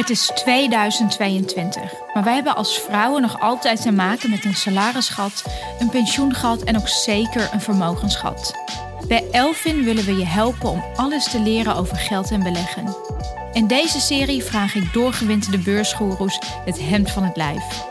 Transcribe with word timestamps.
Het 0.00 0.10
is 0.10 0.30
2022, 0.34 1.82
maar 2.14 2.24
wij 2.24 2.34
hebben 2.34 2.56
als 2.56 2.78
vrouwen 2.78 3.22
nog 3.22 3.40
altijd 3.40 3.82
te 3.82 3.92
maken 3.92 4.30
met 4.30 4.44
een 4.44 4.54
salarisgat, 4.54 5.44
een 5.78 5.88
pensioengat 5.88 6.62
en 6.62 6.76
ook 6.76 6.88
zeker 6.88 7.48
een 7.52 7.60
vermogensgat. 7.60 8.54
Bij 9.08 9.24
Elvin 9.30 9.84
willen 9.84 10.04
we 10.04 10.16
je 10.16 10.26
helpen 10.26 10.70
om 10.70 10.84
alles 10.94 11.30
te 11.30 11.40
leren 11.40 11.76
over 11.76 11.96
geld 11.96 12.30
en 12.30 12.42
beleggen. 12.42 12.96
In 13.52 13.66
deze 13.66 14.00
serie 14.00 14.44
vraag 14.44 14.74
ik 14.74 14.92
doorgewinterde 14.92 15.58
beursgoeroes 15.58 16.38
het 16.64 16.80
hemd 16.80 17.10
van 17.10 17.24
het 17.24 17.36
lijf. 17.36 17.84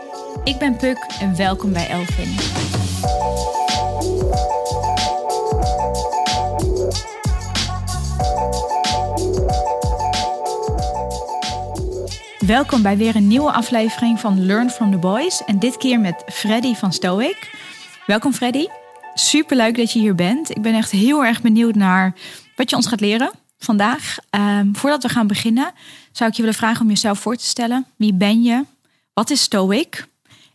Ik 0.44 0.58
ben 0.58 0.76
Puk 0.76 1.06
en 1.20 1.36
welkom 1.36 1.72
bij 1.72 1.88
Elvin. 1.88 2.79
Welkom 12.50 12.82
bij 12.82 12.96
weer 12.96 13.16
een 13.16 13.26
nieuwe 13.26 13.52
aflevering 13.52 14.20
van 14.20 14.46
Learn 14.46 14.70
from 14.70 14.90
the 14.90 14.98
Boys. 14.98 15.44
En 15.44 15.58
dit 15.58 15.76
keer 15.76 16.00
met 16.00 16.24
Freddy 16.26 16.74
van 16.74 16.92
Stoic. 16.92 17.54
Welkom 18.06 18.32
Freddy. 18.32 18.66
Superleuk 19.14 19.76
dat 19.76 19.92
je 19.92 19.98
hier 19.98 20.14
bent. 20.14 20.50
Ik 20.50 20.62
ben 20.62 20.74
echt 20.74 20.90
heel 20.90 21.24
erg 21.24 21.40
benieuwd 21.40 21.74
naar 21.74 22.14
wat 22.56 22.70
je 22.70 22.76
ons 22.76 22.86
gaat 22.86 23.00
leren 23.00 23.30
vandaag. 23.58 24.16
Ehm, 24.30 24.72
voordat 24.72 25.02
we 25.02 25.08
gaan 25.08 25.26
beginnen, 25.26 25.72
zou 26.12 26.30
ik 26.30 26.36
je 26.36 26.42
willen 26.42 26.56
vragen 26.56 26.82
om 26.82 26.88
jezelf 26.88 27.18
voor 27.18 27.36
te 27.36 27.44
stellen. 27.44 27.86
Wie 27.96 28.14
ben 28.14 28.42
je? 28.42 28.64
Wat 29.12 29.30
is 29.30 29.42
Stoic? 29.42 30.06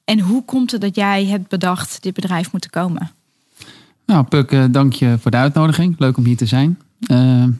En 0.03 0.19
hoe 0.19 0.45
komt 0.45 0.71
het 0.71 0.81
dat 0.81 0.95
jij 0.95 1.25
hebt 1.25 1.49
bedacht 1.49 2.03
dit 2.03 2.13
bedrijf 2.13 2.51
moet 2.51 2.69
komen? 2.69 3.11
Nou, 4.05 4.23
Puk, 4.23 4.51
uh, 4.51 4.65
dank 4.69 4.93
je 4.93 5.17
voor 5.21 5.31
de 5.31 5.37
uitnodiging. 5.37 5.95
Leuk 5.97 6.17
om 6.17 6.25
hier 6.25 6.37
te 6.37 6.45
zijn. 6.45 6.79
Uh, 7.07 7.17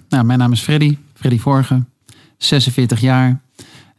nou, 0.09 0.23
mijn 0.23 0.39
naam 0.39 0.52
is 0.52 0.61
Freddy, 0.61 0.97
Freddy 1.13 1.39
Vorgen, 1.39 1.89
46 2.38 2.99
jaar. 2.99 3.44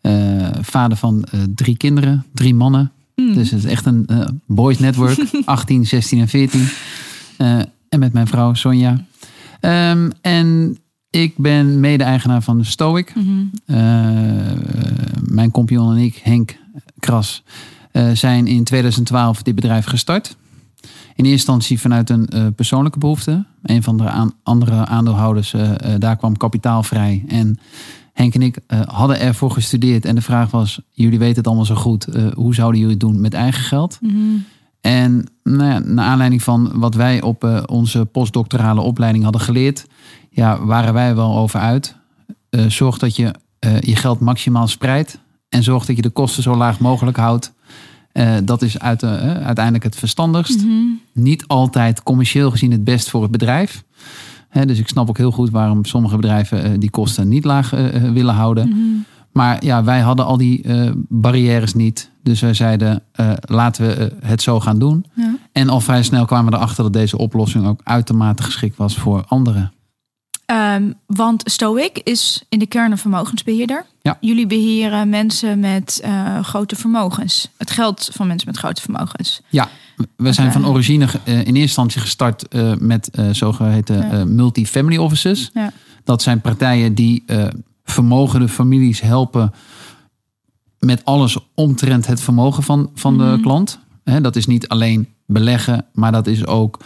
Uh, 0.07 0.49
vader 0.61 0.97
van 0.97 1.27
uh, 1.35 1.41
drie 1.55 1.77
kinderen, 1.77 2.25
drie 2.33 2.55
mannen. 2.55 2.93
Mm. 3.15 3.35
Dus 3.35 3.51
het 3.51 3.65
is 3.65 3.71
echt 3.71 3.87
een 3.87 4.07
uh, 4.11 4.25
boys 4.47 4.79
network. 4.79 5.19
18, 5.45 5.87
16 5.87 6.21
en 6.21 6.29
14. 6.29 6.69
en 7.89 7.99
met 7.99 8.12
mijn 8.12 8.27
vrouw 8.27 8.55
Sonja. 8.55 9.05
Um, 9.61 10.12
en 10.21 10.79
ik 11.11 11.37
ben 11.37 11.81
mede-eigenaar 11.81 12.43
van 12.43 12.65
Stoic. 12.65 13.15
Mm 13.15 13.25
-hmm. 13.25 13.51
mijn 15.31 15.51
compagnon 15.51 15.97
en 15.97 16.03
ik, 16.03 16.21
Henk 16.23 16.57
Kras, 16.99 17.43
zijn 18.12 18.47
in 18.47 18.65
2012 18.65 19.43
dit 19.43 19.55
bedrijf 19.55 19.84
gestart. 19.84 20.37
In 21.15 21.25
eerste 21.25 21.31
instantie 21.31 21.81
vanuit 21.81 22.11
een 22.11 22.55
persoonlijke 22.55 22.99
behoefte. 22.99 23.45
Een 23.62 23.83
van 23.83 23.97
de 23.97 24.09
aan, 24.09 24.33
andere 24.43 24.87
aandeelhouders, 24.87 25.55
daar 25.99 26.17
kwam 26.17 26.37
kapitaal 26.37 26.83
vrij. 26.83 27.25
En 27.29 27.59
Henk 28.17 28.34
en 28.34 28.42
ik 28.42 28.59
uh, 28.69 28.81
hadden 28.86 29.20
ervoor 29.20 29.50
gestudeerd. 29.50 30.05
En 30.05 30.14
de 30.14 30.20
vraag 30.20 30.50
was, 30.50 30.81
jullie 30.91 31.19
weten 31.19 31.36
het 31.36 31.47
allemaal 31.47 31.64
zo 31.64 31.75
goed. 31.75 32.17
Uh, 32.17 32.27
hoe 32.33 32.55
zouden 32.55 32.81
jullie 32.81 32.95
het 32.95 33.05
doen 33.05 33.20
met 33.20 33.34
eigen 33.34 33.62
geld? 33.62 33.98
Mhm. 34.00 34.12
Mm 34.14 34.20
-hmm. 34.20 34.45
En 34.81 35.27
nou 35.42 35.70
ja, 35.70 35.78
naar 35.78 36.05
aanleiding 36.05 36.42
van 36.42 36.70
wat 36.75 36.94
wij 36.94 37.22
op 37.22 37.44
uh, 37.44 37.62
onze 37.67 38.05
postdoctorale 38.05 38.81
opleiding 38.81 39.25
hadden 39.25 39.42
geleerd... 39.42 39.87
Ja, 40.31 40.64
waren 40.64 40.94
wij 40.94 41.14
wel 41.14 41.37
over 41.37 41.61
uit. 41.61 41.97
zorg 42.69 42.98
dat 42.98 43.17
je 43.17 43.34
je 43.81 43.97
geld 43.97 44.20
maximaal 44.20 44.69
spreidt. 44.69 45.19
En 45.48 45.62
zorg 45.62 45.87
dat 45.87 45.97
je 45.97 46.03
de 46.03 46.11
kosten 46.11 46.42
zo 46.42 46.56
laag 46.56 46.78
mogelijk 46.81 47.17
houdt. 47.17 47.53
dat 48.44 48.62
is 48.62 48.78
uit, 48.78 49.03
uiteindelijk 49.03 49.84
het 49.84 49.97
verstandigst. 49.97 50.62
Mm 50.62 50.69
-hmm. 50.69 51.00
Niet 51.12 51.47
altijd 51.47 52.03
commercieel 52.03 52.50
gezien 52.50 52.70
het 52.70 52.84
best 52.84 53.11
voor 53.11 53.22
het 53.22 53.31
bedrijf. 53.31 53.84
He, 54.57 54.67
dus 54.67 54.79
ik 54.79 54.89
snap 54.89 55.09
ook 55.09 55.17
heel 55.17 55.31
goed 55.31 55.51
waarom 55.51 55.85
sommige 55.85 56.17
bedrijven 56.17 56.73
uh, 56.73 56.79
die 56.79 56.91
kosten 56.91 57.29
niet 57.29 57.45
laag 57.45 57.75
uh, 57.75 58.11
willen 58.11 58.35
houden. 58.35 58.67
Mm 58.69 58.73
-hmm. 58.73 59.05
Maar 59.33 59.65
ja, 59.65 59.85
wij 59.85 60.01
hadden 60.01 60.27
al 60.27 60.37
die 60.37 60.62
uh, 60.62 60.91
barrières 61.09 61.75
niet. 61.75 62.11
Dus 62.22 62.41
wij 62.41 62.55
zeiden, 62.55 63.03
laten 63.41 63.87
we 63.87 64.12
het 64.22 64.43
zo 64.43 64.61
gaan 64.61 64.78
doen. 64.78 65.06
Ja. 65.15 65.37
En 65.53 65.69
al 65.69 65.81
vrij 65.81 66.03
snel 66.03 66.25
kwamen 66.25 66.50
we 66.50 66.56
erachter 66.56 66.84
dat 66.84 66.93
deze 66.93 67.19
oplossing 67.19 67.67
ook 67.67 67.81
uitermate 67.84 68.43
geschikt 68.43 68.77
was 68.77 68.97
voor 68.97 69.25
anderen. 69.28 69.72
Um, 70.53 70.95
want 71.07 71.43
Stoic 71.45 72.01
is 72.05 72.45
in 72.49 72.59
de 72.59 72.67
kern 72.67 72.91
een 72.91 72.99
vermogensbeheerder. 72.99 73.87
Ja. 74.03 74.19
Jullie 74.21 74.47
beheren 74.47 75.09
mensen 75.09 75.59
met 75.59 76.05
grote 76.43 76.77
vermogens. 76.77 77.49
Het 77.57 77.71
geld 77.71 78.11
van 78.12 78.27
mensen 78.27 78.49
met 78.49 78.59
grote 78.59 78.83
vermogens. 78.83 79.41
Ja, 79.49 79.69
we 80.17 80.33
zijn 80.33 80.53
van 80.53 80.67
origine 80.67 81.05
uh, 81.05 81.35
in 81.35 81.37
eerste 81.37 81.61
instantie 81.61 82.01
gestart 82.01 82.45
uh, 82.51 82.75
met 82.79 83.11
zogeheten 83.33 84.19
ja. 84.19 84.25
multifamily 84.25 84.97
offices. 84.97 85.51
Ja. 85.55 85.73
Dat 86.05 86.23
zijn 86.23 86.41
partijen 86.41 86.95
die 86.95 87.25
vermogende 87.85 88.49
families 88.49 89.01
helpen 89.01 89.53
met 90.79 91.05
alles 91.05 91.39
omtrent 91.55 92.06
het 92.06 92.21
vermogen 92.21 92.62
van, 92.62 92.91
van 92.95 93.15
mm 93.15 93.21
-hmm. 93.21 93.37
de 93.37 93.43
klant. 93.43 93.79
He, 94.05 94.21
dat 94.21 94.37
is 94.37 94.47
niet 94.47 94.69
alleen 94.69 95.09
beleggen, 95.26 95.84
maar 95.92 96.12
dat 96.12 96.26
is 96.26 96.47
ook 96.47 96.81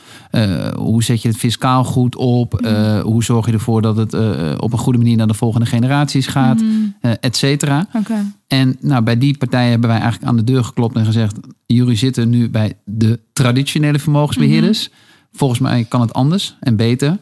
hoe 0.76 1.04
zet 1.04 1.22
je 1.22 1.28
het 1.28 1.36
fiscaal 1.36 1.84
goed 1.84 2.16
op? 2.16 2.60
Mm 2.60 2.66
-hmm. 2.66 3.00
hoe 3.00 3.24
zorg 3.24 3.46
je 3.46 3.52
ervoor 3.52 3.82
dat 3.82 3.96
het 3.96 4.14
op 4.60 4.72
een 4.72 4.78
goede 4.78 4.98
manier 4.98 5.16
naar 5.16 5.26
de 5.26 5.34
volgende 5.34 5.66
generaties 5.66 6.26
gaat, 6.26 6.60
mm 6.60 6.94
et 7.20 7.36
cetera. 7.36 7.86
Okay. 7.94 8.22
En 8.46 8.76
nou, 8.80 9.02
bij 9.02 9.18
die 9.18 9.36
partijen 9.36 9.70
hebben 9.70 9.88
wij 9.88 9.98
eigenlijk 9.98 10.30
aan 10.30 10.36
de 10.36 10.44
deur 10.44 10.64
geklopt 10.64 10.96
en 10.96 11.04
gezegd: 11.04 11.38
jullie 11.66 11.96
zitten 11.96 12.28
nu 12.30 12.50
bij 12.50 12.72
de 12.84 13.20
traditionele 13.32 13.98
vermogensbeheerders. 13.98 14.88
Mm 14.88 14.94
-hmm. 14.94 15.38
Volgens 15.38 15.60
mij 15.60 15.84
kan 15.88 16.00
het 16.00 16.12
anders 16.12 16.56
en 16.60 16.76
beter. 16.76 17.18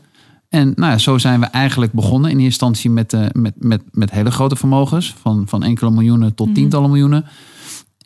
En 0.48 0.72
nou 0.76 0.92
ja, 0.92 0.98
zo 0.98 1.18
zijn 1.18 1.40
we 1.40 1.46
eigenlijk 1.46 1.92
begonnen. 1.92 2.30
In 2.30 2.36
eerste 2.36 2.44
instantie 2.44 2.90
met, 2.90 3.16
met, 3.32 3.54
met, 3.56 3.82
met 3.90 4.10
hele 4.10 4.30
grote 4.30 4.56
vermogens, 4.56 5.14
van, 5.20 5.48
van 5.48 5.62
enkele 5.62 5.90
miljoenen 5.90 6.34
tot 6.34 6.46
mm 6.46 6.52
-hmm. 6.52 6.62
tientallen 6.62 6.90
miljoenen. 6.90 7.24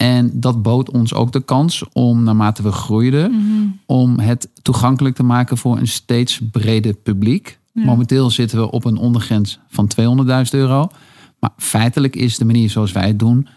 En 0.02 0.30
dat 0.34 0.62
bood 0.62 0.90
ons 0.90 1.14
ook 1.14 1.32
de 1.32 1.40
kans 1.40 1.84
om, 1.92 2.22
naarmate 2.22 2.62
we 2.62 2.72
groeiden, 2.72 3.30
mm 3.30 3.38
-hmm. 3.38 3.78
om 3.86 4.18
het 4.18 4.48
toegankelijk 4.62 5.14
te 5.14 5.22
maken 5.22 5.58
voor 5.58 5.78
een 5.78 5.88
steeds 5.88 6.40
breder 6.50 6.94
publiek. 6.94 7.58
Ja. 7.72 7.84
Momenteel 7.84 8.30
zitten 8.30 8.58
we 8.58 8.70
op 8.70 8.84
een 8.84 8.96
ondergrens 8.96 9.58
van 9.68 9.90
200.000 10.00 10.02
euro. 10.50 10.88
Maar 11.38 11.50
feitelijk 11.56 12.16
is 12.16 12.38
de 12.38 12.44
manier 12.44 12.70
zoals 12.70 12.92
wij 12.92 13.06
het 13.06 13.18
doen 13.18 13.48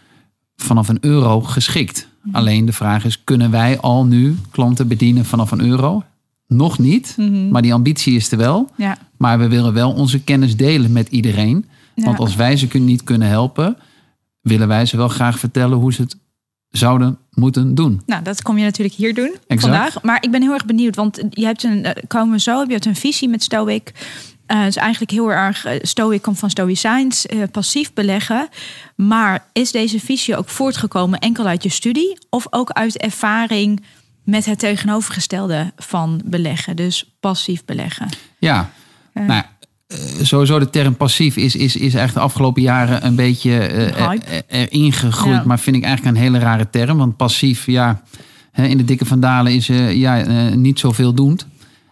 vanaf 0.56 0.88
een 0.88 0.98
euro 1.00 1.40
geschikt. 1.40 2.08
Mhm. 2.22 2.36
Alleen 2.36 2.64
de 2.64 2.72
vraag 2.72 3.04
is, 3.04 3.24
kunnen 3.24 3.50
wij 3.50 3.80
al 3.80 4.04
nu 4.04 4.36
klanten 4.50 4.88
bedienen 4.88 5.24
vanaf 5.24 5.50
een 5.50 5.64
euro? 5.64 6.02
Nog 6.48 6.78
niet, 6.78 7.14
mm 7.16 7.28
-hmm. 7.28 7.48
maar 7.48 7.62
die 7.62 7.74
ambitie 7.74 8.16
is 8.16 8.32
er 8.32 8.38
wel. 8.38 8.70
Ja. 8.76 8.98
Maar 9.16 9.38
we 9.38 9.48
willen 9.48 9.72
wel 9.72 9.92
onze 9.92 10.22
kennis 10.22 10.56
delen 10.56 10.92
met 10.92 11.08
iedereen. 11.08 11.64
Ja. 11.94 12.04
Want 12.04 12.18
als 12.18 12.36
wij 12.36 12.56
ze 12.56 12.78
niet 12.78 13.02
kunnen 13.02 13.28
helpen, 13.28 13.76
willen 14.40 14.68
wij 14.68 14.86
ze 14.86 14.96
wel 14.96 15.08
graag 15.08 15.38
vertellen 15.38 15.78
hoe 15.78 15.92
ze 15.92 16.02
het 16.02 16.16
zouden 16.76 17.18
moeten 17.30 17.74
doen. 17.74 18.02
Nou, 18.06 18.22
dat 18.22 18.42
kom 18.42 18.58
je 18.58 18.64
natuurlijk 18.64 18.96
hier 18.96 19.14
doen 19.14 19.36
exact. 19.46 19.60
vandaag. 19.60 20.02
Maar 20.02 20.18
ik 20.20 20.30
ben 20.30 20.42
heel 20.42 20.52
erg 20.52 20.64
benieuwd, 20.64 20.96
want 20.96 21.22
je 21.30 21.44
hebt 21.44 21.62
een, 21.62 21.86
komen 22.06 22.34
we 22.34 22.40
zo, 22.40 22.60
je 22.60 22.72
hebt 22.72 22.86
een 22.86 22.96
visie 22.96 23.28
met 23.28 23.42
Stoic. 23.42 23.92
Uh, 24.46 24.58
het 24.58 24.68
is 24.68 24.76
eigenlijk 24.76 25.10
heel 25.10 25.32
erg, 25.32 25.66
uh, 25.66 25.72
Stoic 25.82 26.22
komt 26.22 26.38
van 26.38 26.50
Stoïcijns, 26.50 27.26
uh, 27.26 27.42
passief 27.50 27.92
beleggen. 27.92 28.48
Maar 28.96 29.46
is 29.52 29.70
deze 29.70 30.00
visie 30.00 30.36
ook 30.36 30.48
voortgekomen 30.48 31.18
enkel 31.18 31.46
uit 31.46 31.62
je 31.62 31.68
studie 31.68 32.18
of 32.30 32.46
ook 32.50 32.70
uit 32.70 32.96
ervaring 32.96 33.84
met 34.24 34.44
het 34.44 34.58
tegenovergestelde 34.58 35.72
van 35.76 36.20
beleggen, 36.24 36.76
dus 36.76 37.16
passief 37.20 37.64
beleggen? 37.64 38.08
Ja, 38.38 38.70
nou, 39.12 39.42
sowieso 40.22 40.58
de 40.58 40.70
term 40.70 40.96
passief 40.96 41.36
is, 41.36 41.56
is, 41.56 41.76
is 41.76 41.80
eigenlijk 41.80 42.14
de 42.14 42.20
afgelopen 42.20 42.62
jaren 42.62 43.06
een 43.06 43.14
beetje 43.14 43.68
erin 44.48 44.92
gegroeid. 44.92 45.36
Ja. 45.36 45.44
Maar 45.46 45.58
vind 45.58 45.76
ik 45.76 45.84
eigenlijk 45.84 46.16
een 46.16 46.22
hele 46.22 46.38
rare 46.38 46.70
term, 46.70 46.98
want 46.98 47.16
passief, 47.16 47.66
ja, 47.66 48.02
in 48.52 48.76
de 48.76 48.84
dikke 48.84 49.04
vandalen 49.04 49.52
is 49.52 49.66
ja, 49.92 50.24
niet 50.54 50.78
zoveel 50.78 51.14
doend. 51.14 51.46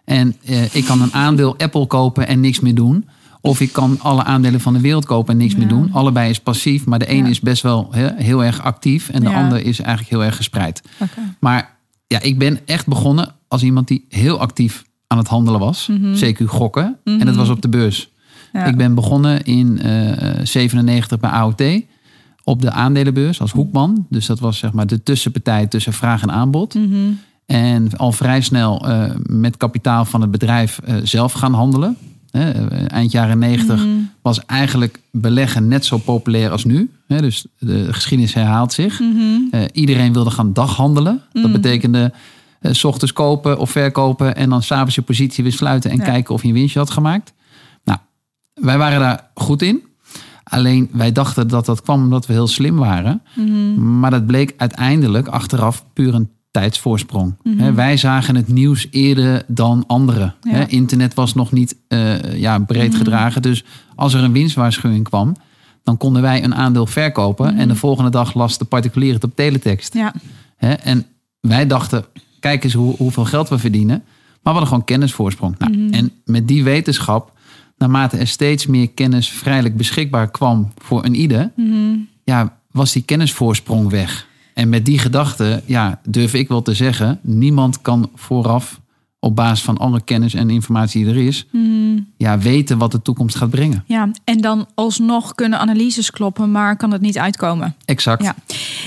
En 0.04 0.36
ik 0.72 0.84
kan 0.84 1.02
een 1.02 1.12
aandeel 1.12 1.58
Apple 1.58 1.86
kopen 1.86 2.26
en 2.26 2.40
niks 2.40 2.60
meer 2.60 2.74
doen. 2.74 3.08
Of 3.40 3.60
ik 3.60 3.72
kan 3.72 4.00
alle 4.00 4.24
aandelen 4.24 4.60
van 4.60 4.72
de 4.72 4.80
wereld 4.80 5.04
kopen 5.04 5.32
en 5.32 5.38
niks 5.38 5.52
ja. 5.52 5.58
meer 5.58 5.68
doen. 5.68 5.92
Allebei 5.92 6.30
is 6.30 6.40
passief, 6.40 6.84
maar 6.84 6.98
de 6.98 7.10
een 7.10 7.24
ja. 7.24 7.26
is 7.26 7.40
best 7.40 7.62
wel 7.62 7.88
he, 7.90 8.08
heel 8.16 8.44
erg 8.44 8.62
actief. 8.62 9.08
En 9.08 9.22
de 9.22 9.30
ja. 9.30 9.42
ander 9.42 9.58
is 9.58 9.80
eigenlijk 9.80 10.10
heel 10.10 10.24
erg 10.24 10.36
gespreid. 10.36 10.82
Okay. 10.98 11.24
Maar 11.40 11.76
ja, 12.06 12.20
ik 12.20 12.38
ben 12.38 12.58
echt 12.64 12.86
begonnen 12.86 13.34
als 13.48 13.62
iemand 13.62 13.88
die 13.88 14.04
heel 14.08 14.40
actief 14.40 14.84
aan 15.14 15.20
het 15.20 15.28
handelen 15.28 15.60
was. 15.60 15.86
Mm 15.86 15.96
-hmm. 15.96 16.14
CQ 16.14 16.44
gokken. 16.44 16.84
Mm 16.84 16.98
-hmm. 17.04 17.20
En 17.20 17.26
dat 17.26 17.36
was 17.36 17.48
op 17.48 17.62
de 17.62 17.68
beurs. 17.68 18.08
Ja. 18.52 18.64
Ik 18.64 18.76
ben 18.76 18.94
begonnen 18.94 19.44
in 19.44 19.80
uh, 19.84 20.12
97 20.42 21.20
bij 21.20 21.30
AOT. 21.30 21.62
Op 22.44 22.62
de 22.62 22.70
aandelenbeurs 22.70 23.40
als 23.40 23.52
hoekman. 23.52 24.06
Dus 24.10 24.26
dat 24.26 24.40
was 24.40 24.58
zeg 24.58 24.72
maar 24.72 24.86
de 24.86 25.02
tussenpartij 25.02 25.66
tussen 25.66 25.92
vraag 25.92 26.22
en 26.22 26.30
aanbod. 26.30 26.74
Mm 26.74 26.92
-hmm. 26.92 27.18
En 27.46 27.96
al 27.96 28.12
vrij 28.12 28.40
snel 28.40 28.88
uh, 28.88 29.10
met 29.22 29.56
kapitaal 29.56 30.04
van 30.04 30.20
het 30.20 30.30
bedrijf 30.30 30.80
uh, 30.88 30.94
zelf 31.02 31.32
gaan 31.32 31.52
handelen. 31.52 31.96
Eind 32.86 33.12
jaren 33.12 33.38
90 33.38 33.84
Mm. 33.84 34.10
was 34.22 34.44
eigenlijk 34.46 35.00
beleggen 35.10 35.68
net 35.68 35.84
zo 35.84 35.98
populair 35.98 36.50
als 36.50 36.64
nu. 36.64 36.90
dus 37.06 37.46
de 37.58 37.92
geschiedenis 37.92 38.34
herhaalt 38.34 38.72
zich. 38.72 39.00
Mm 39.00 39.16
-hmm. 39.16 39.68
iedereen 39.72 40.12
wilde 40.12 40.30
gaan 40.30 40.52
daghandelen. 40.52 41.22
Dat 41.32 41.52
betekende 41.52 42.12
s 42.70 42.84
ochtends 42.84 43.12
kopen 43.12 43.58
of 43.58 43.70
verkopen 43.70 44.36
en 44.36 44.50
dan 44.50 44.62
s'avonds 44.62 44.94
je 44.94 45.02
positie 45.02 45.42
weer 45.44 45.52
sluiten 45.52 45.90
en 45.90 45.96
Ja. 45.96 46.04
kijken 46.04 46.34
of 46.34 46.42
je 46.42 46.48
een 46.48 46.54
winstje 46.54 46.78
had 46.78 46.90
gemaakt. 46.90 47.32
Nou, 47.84 47.98
wij 48.54 48.78
waren 48.78 49.00
daar 49.00 49.30
goed 49.34 49.62
in. 49.62 49.82
Alleen 50.44 50.88
wij 50.92 51.12
dachten 51.12 51.48
dat 51.48 51.66
dat 51.66 51.82
kwam 51.82 52.02
omdat 52.02 52.26
we 52.26 52.32
heel 52.32 52.46
slim 52.46 52.76
waren. 52.76 53.22
Mhm. 53.34 53.98
Maar 54.00 54.10
dat 54.10 54.26
bleek 54.26 54.54
uiteindelijk 54.56 55.28
achteraf 55.28 55.84
puur 55.92 56.14
een 56.14 56.30
tijdsvoorsprong. 56.50 57.34
Mhm. 57.42 57.74
Wij 57.74 57.96
zagen 57.96 58.36
het 58.36 58.48
nieuws 58.48 58.86
eerder 58.90 59.44
dan 59.46 59.84
anderen. 59.86 60.34
Ja. 60.42 60.66
Internet 60.68 61.14
was 61.14 61.34
nog 61.34 61.52
niet 61.52 61.76
eh, 61.88 62.38
ja, 62.40 62.58
breed 62.58 62.88
Mhm. 62.88 62.96
gedragen. 62.98 63.42
Dus 63.42 63.64
als 63.94 64.14
er 64.14 64.22
een 64.22 64.32
winstwaarschuwing 64.32 65.04
kwam, 65.04 65.36
dan 65.82 65.96
konden 65.96 66.22
wij 66.22 66.44
een 66.44 66.54
aandeel 66.54 66.86
verkopen. 66.86 67.56
En 67.56 67.68
de 67.68 67.74
volgende 67.76 68.10
dag 68.10 68.34
las 68.34 68.58
de 68.58 68.64
particulier 68.64 69.14
het 69.14 69.24
op 69.24 69.36
teletext. 69.36 69.94
Ja, 69.94 70.14
en 70.82 71.06
wij 71.40 71.66
dachten, 71.66 72.04
kijk 72.44 72.64
eens 72.64 72.72
hoe, 72.72 72.96
hoeveel 72.96 73.24
geld 73.24 73.48
we 73.48 73.58
verdienen. 73.58 74.02
Maar 74.42 74.52
we 74.52 74.58
hadden 74.58 74.68
gewoon 74.68 74.84
kennisvoorsprong. 74.84 75.58
Nou, 75.58 75.76
Mhm. 75.76 75.94
En 75.94 76.10
met 76.24 76.48
die 76.48 76.64
wetenschap, 76.64 77.32
naarmate 77.78 78.16
er 78.16 78.26
steeds 78.26 78.66
meer 78.66 78.90
kennis 78.90 79.28
vrijelijk 79.30 79.76
beschikbaar 79.76 80.30
kwam 80.30 80.72
voor 80.76 81.04
een 81.04 81.14
ieder, 81.14 81.52
Mhm. 81.56 81.96
ja, 82.24 82.56
was 82.70 82.92
die 82.92 83.02
kennisvoorsprong 83.02 83.90
weg. 83.90 84.26
En 84.54 84.68
met 84.68 84.84
die 84.84 84.98
gedachte, 84.98 85.62
ja, 85.66 86.00
durf 86.08 86.34
ik 86.34 86.48
wel 86.48 86.62
te 86.62 86.74
zeggen, 86.74 87.18
niemand 87.22 87.82
kan 87.82 88.10
vooraf 88.14 88.80
op 89.24 89.36
basis 89.36 89.64
van 89.64 89.78
alle 89.78 90.00
kennis 90.00 90.34
en 90.34 90.50
informatie 90.50 91.04
die 91.04 91.14
er 91.14 91.20
is, 91.26 91.46
Mhm. 91.50 91.98
ja, 92.16 92.38
weten 92.38 92.78
wat 92.78 92.92
de 92.92 93.02
toekomst 93.02 93.36
gaat 93.36 93.50
brengen. 93.50 93.84
ja. 93.86 94.10
En 94.24 94.40
dan 94.40 94.66
alsnog 94.74 95.34
kunnen 95.34 95.58
analyses 95.58 96.10
kloppen, 96.10 96.50
maar 96.50 96.76
kan 96.76 96.90
het 96.90 97.00
niet 97.00 97.18
uitkomen. 97.18 97.74
Exact. 97.84 98.22
Ja. 98.22 98.34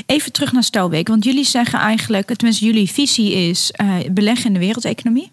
Even 0.06 0.32
terug 0.32 0.52
naar 0.52 0.64
Stowbeek, 0.64 1.08
want 1.08 1.24
jullie 1.24 1.46
zeggen 1.46 1.80
eigenlijk, 1.80 2.28
tenminste 2.36 2.66
jullie 2.66 2.92
visie 2.92 3.32
is 3.34 3.72
eh, 3.72 3.88
beleggen 4.12 4.46
in 4.46 4.54
de 4.54 4.60
wereldeconomie. 4.60 5.32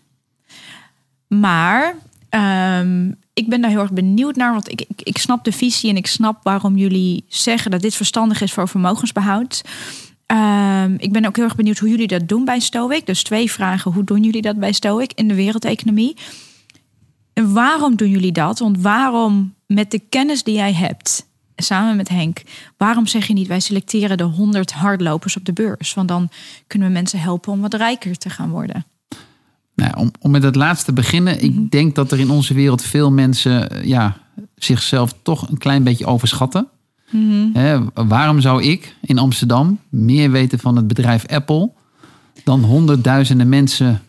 Maar 1.29 1.95
ehm, 2.29 3.11
ik 3.35 3.49
ben 3.49 3.61
daar 3.61 3.71
heel 3.71 3.81
erg 3.81 3.93
benieuwd 3.93 4.37
naar, 4.37 4.53
want 4.53 4.71
ik, 4.71 4.81
ik, 4.81 5.01
ik 5.03 5.19
snap 5.19 5.45
de 5.45 5.53
visie 5.53 5.91
en 5.91 5.97
ik 5.97 6.07
snap 6.07 6.39
waarom 6.43 6.77
jullie 6.77 7.25
zeggen 7.29 7.71
dat 7.71 7.81
dit 7.81 7.95
verstandig 7.95 8.41
is 8.41 8.53
voor 8.53 8.69
vermogensbehoud. 8.69 9.63
Ehm, 10.27 10.95
ik 10.97 11.13
ben 11.13 11.25
ook 11.25 11.37
heel 11.37 11.45
erg 11.45 11.57
benieuwd 11.57 11.79
hoe 11.79 11.89
jullie 11.89 12.07
dat 12.07 12.29
doen 12.29 12.45
bij 12.45 12.61
Stoic. 12.61 13.07
Dus 13.07 13.23
twee 13.23 13.51
vragen. 13.51 13.93
Hoe 13.93 14.05
doen 14.05 14.23
jullie 14.23 14.43
dat 14.43 14.59
bij 14.59 14.73
Stoic 14.73 15.13
in 15.15 15.29
de 15.29 15.35
wereldeconomie? 15.35 16.17
En 17.33 17.53
waarom 17.53 17.97
doen 17.97 18.11
jullie 18.11 18.33
dat? 18.33 18.59
Want 18.59 18.81
waarom 18.81 19.55
met 19.67 19.91
de 19.91 19.99
kennis 19.99 20.43
die 20.43 20.55
jij 20.55 20.73
hebt, 20.73 21.27
samen 21.57 21.97
met 21.97 22.09
Henk, 22.09 22.43
waarom 22.77 23.07
zeg 23.07 23.27
je 23.27 23.33
niet 23.33 23.47
wij 23.47 23.61
selecteren 23.61 24.17
de 24.17 24.25
100 24.25 24.73
hardlopers 24.73 25.37
op 25.37 25.45
de 25.45 25.53
beurs? 25.53 25.95
Want 25.95 26.09
dan 26.09 26.29
kunnen 26.67 26.89
we 26.89 26.95
mensen 26.95 27.21
helpen 27.21 27.53
om 27.53 27.61
wat 27.61 27.75
rijker 27.75 28.17
te 28.17 28.31
gaan 28.31 28.51
worden. 28.51 28.85
Nou, 29.75 29.97
om, 29.97 30.11
om 30.21 30.31
met 30.31 30.43
het 30.43 30.57
laatste 30.57 30.85
te 30.85 30.93
beginnen. 30.93 31.35
Mhm. 31.35 31.45
Ik 31.45 31.71
denk 31.71 31.95
dat 31.95 32.13
er 32.13 32.19
in 32.19 32.31
onze 32.31 32.55
wereld 32.55 32.83
veel 32.83 33.11
mensen 33.11 33.87
ja, 33.89 34.17
zichzelf 34.55 35.15
toch 35.23 35.49
een 35.49 35.59
klein 35.59 35.83
beetje 35.83 36.07
overschatten. 36.07 36.69
Mhm. 37.15 37.83
Waarom 37.95 38.41
zou 38.41 38.63
ik 38.63 38.97
in 39.01 39.19
Amsterdam 39.19 39.79
meer 39.89 40.31
weten 40.31 40.59
van 40.59 40.77
het 40.77 40.87
bedrijf 40.87 41.27
Apple 41.27 41.71
dan 42.45 42.63
honderdduizenden 42.63 43.49
mensen 43.49 44.03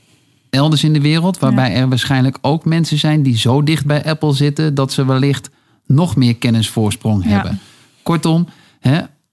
elders 0.49 0.83
in 0.83 0.93
de 0.93 1.01
wereld? 1.01 1.39
Waarbij 1.39 1.73
er 1.75 1.89
waarschijnlijk 1.89 2.37
ook 2.41 2.65
mensen 2.65 2.97
zijn 2.97 3.23
die 3.23 3.37
zo 3.37 3.63
dicht 3.63 3.85
bij 3.85 4.05
Apple 4.05 4.33
zitten 4.33 4.75
dat 4.75 4.93
ze 4.93 5.05
wellicht 5.05 5.49
nog 5.85 6.15
meer 6.15 6.35
kennisvoorsprong 6.35 7.23
Ja. 7.23 7.29
hebben. 7.29 7.59
Kortom, 8.03 8.47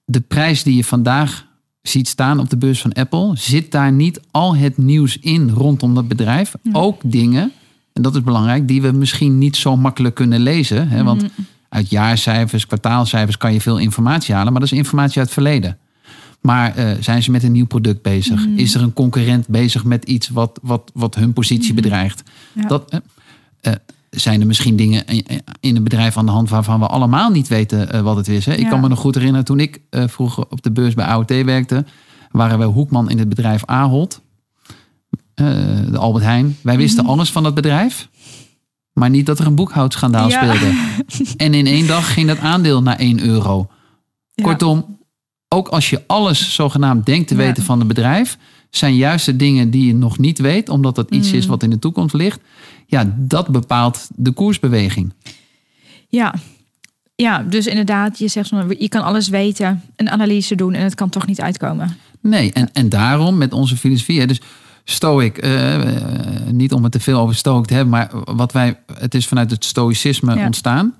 de 0.05 0.19
prijs 0.19 0.63
die 0.63 0.75
je 0.75 0.83
vandaag 0.83 1.45
ziet 1.81 2.07
staan 2.07 2.39
op 2.39 2.49
de 2.49 2.57
beurs 2.57 2.81
van 2.81 2.93
Apple, 2.93 3.31
zit 3.33 3.71
daar 3.71 3.91
niet 3.91 4.19
al 4.31 4.55
het 4.55 4.77
nieuws 4.77 5.17
in 5.19 5.49
rondom 5.49 5.95
dat 5.95 6.07
bedrijf. 6.07 6.53
Ook 6.71 7.01
dingen, 7.05 7.51
en 7.93 8.01
dat 8.01 8.15
is 8.15 8.21
belangrijk, 8.23 8.67
die 8.67 8.81
we 8.81 8.91
misschien 8.91 9.37
niet 9.37 9.55
zo 9.55 9.77
makkelijk 9.77 10.15
kunnen 10.15 10.39
lezen. 10.39 10.87
Hè, 10.87 11.03
want 11.03 11.25
uit 11.73 11.89
jaarcijfers, 11.89 12.65
kwartaalcijfers 12.67 13.37
kan 13.37 13.53
je 13.53 13.61
veel 13.61 13.77
informatie 13.77 14.33
halen, 14.35 14.51
maar 14.51 14.61
dat 14.61 14.71
is 14.71 14.77
informatie 14.77 15.17
uit 15.17 15.25
het 15.25 15.33
verleden. 15.33 15.77
Maar 16.41 16.75
eh, 16.75 16.91
zijn 16.99 17.23
ze 17.23 17.31
met 17.31 17.43
een 17.43 17.51
nieuw 17.51 17.65
product 17.65 18.01
bezig? 18.01 18.45
Is 18.55 18.75
er 18.75 18.81
een 18.81 18.93
concurrent 18.93 19.47
bezig 19.47 19.83
met 19.83 20.03
iets 20.05 20.29
wat, 20.29 20.59
wat, 20.61 20.91
wat 20.93 21.15
hun 21.15 21.33
positie 21.33 21.73
bedreigt? 21.73 22.23
Ja. 22.53 22.67
Dat, 22.67 22.89
eh, 22.91 22.99
eh, 23.61 23.73
zijn 24.09 24.41
er 24.41 24.47
misschien 24.47 24.75
dingen 24.75 25.05
in- 25.59 25.75
een 25.75 25.83
bedrijf 25.83 26.17
aan 26.17 26.25
de 26.25 26.31
hand 26.31 26.49
waarvan 26.49 26.79
we 26.79 26.87
allemaal 26.87 27.29
niet 27.29 27.47
weten 27.47 28.03
wat 28.03 28.15
het 28.15 28.27
is. 28.27 28.45
Hè? 28.45 28.53
Ik 28.53 28.59
Ja. 28.59 28.69
kan 28.69 28.79
me 28.79 28.87
nog 28.87 28.99
goed 28.99 29.15
herinneren 29.15 29.45
toen 29.45 29.59
ik 29.59 29.79
vroeger 29.91 30.45
op 30.49 30.61
de 30.61 30.71
beurs 30.71 30.93
bij 30.93 31.05
AOT 31.05 31.29
werkte, 31.29 31.85
waren 32.31 32.59
we 32.59 32.65
hoekman 32.65 33.09
in 33.09 33.19
het 33.19 33.29
bedrijf 33.29 33.65
Ahold, 33.65 34.21
de 35.33 35.97
Albert 35.97 36.23
Heijn. 36.23 36.57
Wij 36.61 36.77
wisten 36.77 37.05
alles 37.05 37.31
van 37.31 37.43
dat 37.43 37.53
bedrijf, 37.53 38.09
maar 38.93 39.09
niet 39.09 39.25
dat 39.25 39.39
er 39.39 39.45
een 39.45 39.55
boekhoudschandaal 39.55 40.29
Ja. 40.29 40.35
speelde. 40.55 40.91
En 41.37 41.53
in 41.53 41.67
één 41.67 41.87
dag 41.87 42.13
ging 42.13 42.27
dat 42.27 42.39
aandeel 42.39 42.81
naar 42.81 42.97
1 42.99 43.19
euro. 43.25 43.67
Ja. 44.33 44.43
Kortom, 44.43 44.97
ook 45.47 45.67
als 45.67 45.89
je 45.89 46.03
alles 46.07 46.53
zogenaamd 46.53 47.05
denkt 47.05 47.27
te 47.27 47.33
Ja. 47.35 47.39
weten 47.39 47.63
van 47.63 47.79
het 47.79 47.87
bedrijf, 47.87 48.37
zijn 48.69 48.95
juist 48.95 49.25
de 49.25 49.35
dingen 49.35 49.69
die 49.69 49.85
je 49.87 49.93
nog 49.95 50.17
niet 50.17 50.39
weet, 50.39 50.69
omdat 50.69 50.95
dat 50.95 51.11
iets 51.11 51.31
Mm. 51.31 51.37
is 51.37 51.45
wat 51.45 51.63
in 51.63 51.69
de 51.69 51.79
toekomst 51.79 52.15
ligt. 52.15 52.39
Ja, 52.85 53.13
dat 53.17 53.47
bepaalt 53.47 54.07
de 54.15 54.31
koersbeweging. 54.31 55.13
Ja. 56.07 56.33
ja, 57.15 57.39
dus 57.49 57.67
inderdaad, 57.67 58.19
je 58.19 58.27
zegt 58.27 58.49
van, 58.49 58.75
je 58.79 58.89
kan 58.89 59.03
alles 59.03 59.27
weten, 59.27 59.81
een 59.95 60.09
analyse 60.09 60.55
doen 60.55 60.73
en 60.73 60.83
het 60.83 60.95
kan 60.95 61.09
toch 61.09 61.27
niet 61.27 61.41
uitkomen. 61.41 61.97
Nee, 62.21 62.51
en, 62.51 62.69
en 62.73 62.89
daarom 62.89 63.37
met 63.37 63.53
onze 63.53 63.77
filosofie. 63.77 64.19
hè, 64.19 64.25
Dus 64.25 64.41
Stoic, 64.83 65.37
eh, 65.37 65.75
eh, 65.75 66.47
niet 66.51 66.73
om 66.73 66.83
het 66.83 66.91
te 66.91 66.99
veel 66.99 67.19
over 67.19 67.35
Stoic 67.35 67.65
te 67.65 67.73
hebben, 67.73 67.91
maar 67.91 68.11
wat 68.35 68.51
wij, 68.51 68.79
het 68.93 69.15
is 69.15 69.27
vanuit 69.27 69.51
het 69.51 69.65
Stoïcisme 69.65 70.35
Ja. 70.35 70.45
ontstaan. 70.45 70.93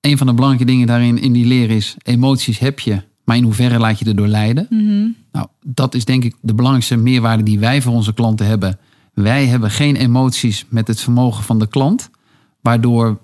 Een 0.00 0.18
van 0.18 0.26
de 0.26 0.32
belangrijke 0.34 0.70
dingen 0.72 0.86
daarin 0.86 1.18
in 1.18 1.32
die 1.32 1.46
leer 1.46 1.70
is: 1.70 1.96
emoties 2.02 2.58
heb 2.58 2.80
je, 2.80 3.02
maar 3.24 3.36
in 3.36 3.42
hoeverre 3.42 3.78
laat 3.78 3.98
je 3.98 4.04
erdoor 4.04 4.26
leiden? 4.28 4.66
Mhm. 4.70 5.06
Nou, 5.32 5.46
dat 5.64 5.94
is 5.94 6.04
denk 6.04 6.24
ik 6.24 6.34
de 6.40 6.54
belangrijkste 6.54 6.96
meerwaarde 6.96 7.42
die 7.42 7.58
wij 7.58 7.82
voor 7.82 7.92
onze 7.92 8.14
klanten 8.14 8.46
hebben. 8.46 8.78
Wij 9.14 9.46
hebben 9.46 9.70
geen 9.70 9.96
emoties 9.96 10.64
met 10.68 10.86
het 10.88 11.00
vermogen 11.00 11.44
van 11.44 11.58
de 11.58 11.66
klant, 11.66 12.10
waardoor 12.60 13.18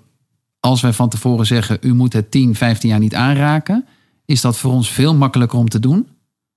als 0.59 0.81
wij 0.81 0.93
van 0.93 1.09
tevoren 1.09 1.45
zeggen: 1.45 1.77
u 1.81 1.93
moet 1.93 2.13
het 2.13 2.31
10, 2.31 2.55
15 2.55 2.89
jaar 2.89 2.99
niet 2.99 3.15
aanraken, 3.15 3.85
is 4.25 4.41
dat 4.41 4.57
voor 4.57 4.71
ons 4.71 4.89
veel 4.91 5.15
makkelijker 5.15 5.59
om 5.59 5.69
te 5.69 5.79
doen 5.79 6.07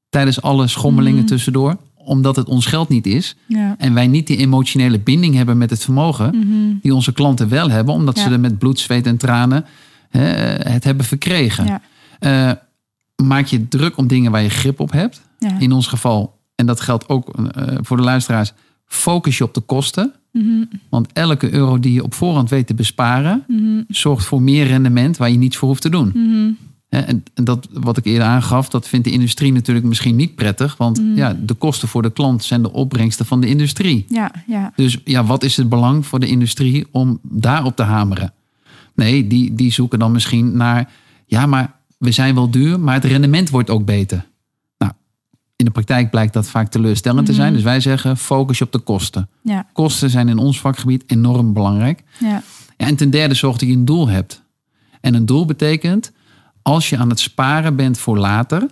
tijdens 0.09 0.43
alle 0.43 0.67
schommelingen 0.67 1.19
Mhm. 1.19 1.27
tussendoor, 1.27 1.77
omdat 2.07 2.37
het 2.37 2.49
ons 2.49 2.67
geld 2.67 2.89
niet 2.89 3.07
is 3.07 3.37
Ja. 3.47 3.75
en 3.79 3.95
wij 3.95 4.07
niet 4.07 4.27
die 4.27 4.37
emotionele 4.37 4.99
binding 5.01 5.35
hebben 5.35 5.59
met 5.59 5.71
het 5.71 5.85
vermogen 5.85 6.37
Mhm. 6.39 6.75
die 6.83 6.95
onze 6.95 7.13
klanten 7.13 7.49
wel 7.49 7.71
hebben, 7.71 7.95
omdat 7.95 8.19
ze 8.19 8.31
er 8.31 8.41
met 8.41 8.59
bloed, 8.59 8.79
zweet 8.79 9.07
en 9.07 9.17
tranen 9.17 9.65
hè, 10.11 10.21
het 10.73 10.85
hebben 10.85 11.05
verkregen. 11.07 11.67
Ja. 11.67 11.81
Eh, 12.19 12.53
maak 13.27 13.47
je 13.47 13.69
druk 13.69 13.97
om 13.97 14.07
dingen 14.07 14.31
waar 14.31 14.43
je 14.43 14.49
grip 14.49 14.81
op 14.81 14.93
hebt. 14.93 15.21
In 15.59 15.73
ons 15.73 15.87
geval, 15.87 16.39
en 16.55 16.67
dat 16.67 16.81
geldt 16.81 17.09
ook 17.09 17.29
eh, 17.29 17.75
voor 17.81 17.97
de 17.97 18.03
luisteraars, 18.03 18.53
focus 18.87 19.39
je 19.39 19.45
op 19.45 19.55
de 19.55 19.61
kosten. 19.61 20.13
Mhm. 20.33 20.65
Want 20.89 21.09
elke 21.13 21.53
euro 21.53 21.79
die 21.81 21.93
je 21.93 22.03
op 22.03 22.15
voorhand 22.15 22.51
weet 22.51 22.67
te 22.67 22.75
besparen, 22.75 23.45
Mhm. 23.47 23.83
zorgt 23.89 24.25
voor 24.27 24.43
meer 24.43 24.67
rendement 24.67 25.17
waar 25.17 25.31
je 25.31 25.39
niets 25.39 25.57
voor 25.57 25.69
hoeft 25.69 25.83
te 25.83 25.89
doen. 25.89 26.13
En 26.89 27.23
dat 27.35 27.69
wat 27.73 27.97
ik 27.97 28.05
eerder 28.05 28.27
aangaf, 28.27 28.69
dat 28.69 28.89
vindt 28.89 29.07
de 29.07 29.13
industrie 29.13 29.53
natuurlijk 29.53 29.87
misschien 29.87 30.17
niet 30.17 30.35
prettig. 30.35 30.77
Want 30.77 30.99
Mhm. 31.01 31.15
ja, 31.17 31.37
de 31.43 31.55
kosten 31.55 31.89
voor 31.89 32.03
de 32.03 32.13
klant 32.13 32.45
zijn 32.45 32.63
de 32.63 32.73
opbrengsten 32.73 33.27
van 33.27 33.41
de 33.41 33.47
industrie. 33.47 34.05
Ja, 34.09 34.31
ja. 34.47 34.73
Dus 34.77 34.99
ja, 35.05 35.25
wat 35.25 35.43
is 35.43 35.57
het 35.57 35.69
belang 35.69 36.07
voor 36.07 36.21
de 36.21 36.27
industrie 36.27 36.87
om 36.91 37.19
daarop 37.23 37.77
te 37.77 37.83
hameren? 37.83 38.33
Nee, 38.95 39.27
die, 39.27 39.55
die 39.55 39.73
zoeken 39.73 39.99
dan 39.99 40.13
misschien 40.13 40.57
naar, 40.57 40.91
ja, 41.27 41.47
maar 41.47 41.73
we 41.99 42.11
zijn 42.13 42.35
wel 42.35 42.51
duur, 42.51 42.81
maar 42.81 42.95
het 42.95 43.05
rendement 43.05 43.51
wordt 43.51 43.71
ook 43.71 43.85
beter. 43.85 44.27
Nou, 44.79 44.93
in 45.57 45.65
de 45.65 45.71
praktijk 45.71 46.11
blijkt 46.11 46.33
dat 46.33 46.49
vaak 46.49 46.69
teleurstellend 46.71 47.27
te 47.27 47.33
zijn. 47.35 47.53
Dus 47.53 47.63
wij 47.63 47.81
zeggen, 47.81 48.17
focus 48.17 48.59
je 48.59 48.65
op 48.65 48.73
de 48.73 48.79
kosten. 48.79 49.29
Ja, 49.43 49.67
Kosten 49.73 50.11
zijn 50.11 50.29
in 50.29 50.39
ons 50.39 50.61
vakgebied 50.61 51.05
enorm 51.07 51.53
belangrijk. 51.53 52.03
Ja, 52.19 52.43
en 52.77 52.97
ten 52.97 53.11
derde 53.11 53.35
zorg 53.35 53.57
dat 53.57 53.69
je 53.69 53.75
een 53.75 53.85
doel 53.85 54.09
hebt. 54.09 54.43
En 55.01 55.15
een 55.15 55.27
doel 55.27 55.45
betekent, 55.45 56.13
als 56.67 56.89
je 56.89 56.97
aan 56.99 57.09
het 57.09 57.21
sparen 57.21 57.77
bent 57.77 57.99
voor 57.99 58.19
later, 58.19 58.67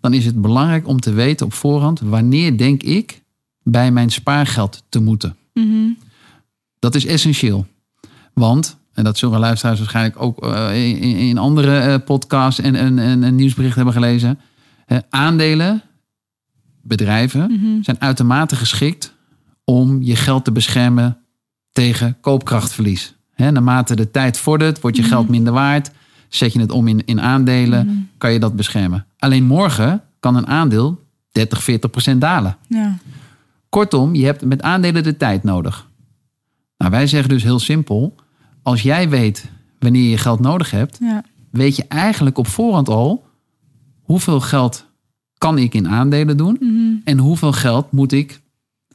dan 0.00 0.12
is 0.12 0.24
het 0.24 0.40
belangrijk 0.40 0.88
om 0.88 1.00
te 1.00 1.12
weten 1.12 1.46
op 1.46 1.52
voorhand, 1.52 2.00
wanneer 2.00 2.58
denk 2.58 2.82
ik 2.82 3.22
bij 3.62 3.92
mijn 3.92 4.10
spaargeld 4.10 4.82
te 4.88 5.00
moeten. 5.00 5.36
Dat 6.78 6.94
is 6.94 7.06
essentieel. 7.06 7.66
Want, 8.34 8.78
en 8.92 9.04
dat 9.04 9.18
zullen 9.18 9.40
luisteraars 9.40 9.78
waarschijnlijk 9.78 10.22
ook 10.22 10.44
eh, 10.44 10.88
in, 10.88 11.02
in 11.02 11.38
andere 11.38 11.78
eh, 11.78 12.04
podcasts 12.04 12.60
en 12.60 12.84
een, 12.84 12.98
een, 12.98 13.22
een 13.22 13.34
nieuwsbericht 13.34 13.76
hebben 13.76 13.94
gelezen. 13.94 14.38
Aandelen, 15.10 15.82
bedrijven, 16.82 17.50
zijn 17.82 18.00
uitermate 18.00 18.56
geschikt 18.56 19.14
om 19.64 20.02
je 20.02 20.16
geld 20.16 20.44
te 20.44 20.52
beschermen 20.52 21.18
tegen 21.72 22.16
koopkrachtverlies. 22.20 23.14
Hè, 23.34 23.50
naarmate 23.50 23.96
de 23.96 24.10
tijd 24.10 24.38
vordert, 24.38 24.80
wordt 24.80 24.96
je 24.96 25.02
geld 25.02 25.28
minder 25.28 25.52
waard. 25.52 25.90
Zet 26.30 26.52
je 26.52 26.60
het 26.60 26.70
om 26.70 26.88
in, 26.88 27.04
in 27.04 27.20
aandelen, 27.20 28.08
kan 28.18 28.32
je 28.32 28.38
dat 28.38 28.56
beschermen. 28.56 29.06
Alleen 29.18 29.44
morgen 29.44 30.02
kan 30.20 30.36
een 30.36 30.46
aandeel 30.46 31.04
30, 31.32 31.62
40 31.62 31.90
procent 31.90 32.20
dalen. 32.20 32.56
Ja. 32.68 32.98
Kortom, 33.68 34.14
je 34.14 34.24
hebt 34.24 34.44
met 34.44 34.62
aandelen 34.62 35.02
de 35.02 35.16
tijd 35.16 35.42
nodig. 35.42 35.88
Nou, 36.76 36.90
wij 36.90 37.06
zeggen 37.06 37.28
dus 37.28 37.42
heel 37.42 37.58
simpel: 37.58 38.14
als 38.62 38.82
jij 38.82 39.08
weet 39.08 39.50
wanneer 39.78 40.10
je 40.10 40.18
geld 40.18 40.40
nodig 40.40 40.70
hebt, 40.70 40.98
Ja. 41.00 41.24
weet 41.50 41.76
je 41.76 41.84
eigenlijk 41.88 42.38
op 42.38 42.46
voorhand 42.46 42.88
al 42.88 43.24
hoeveel 44.02 44.40
geld 44.40 44.86
kan 45.38 45.58
ik 45.58 45.74
in 45.74 45.88
aandelen 45.88 46.36
doen 46.36 46.56
Mhm. 46.60 46.94
en 47.04 47.18
hoeveel 47.18 47.52
geld 47.52 47.92
moet 47.92 48.12
ik 48.12 48.40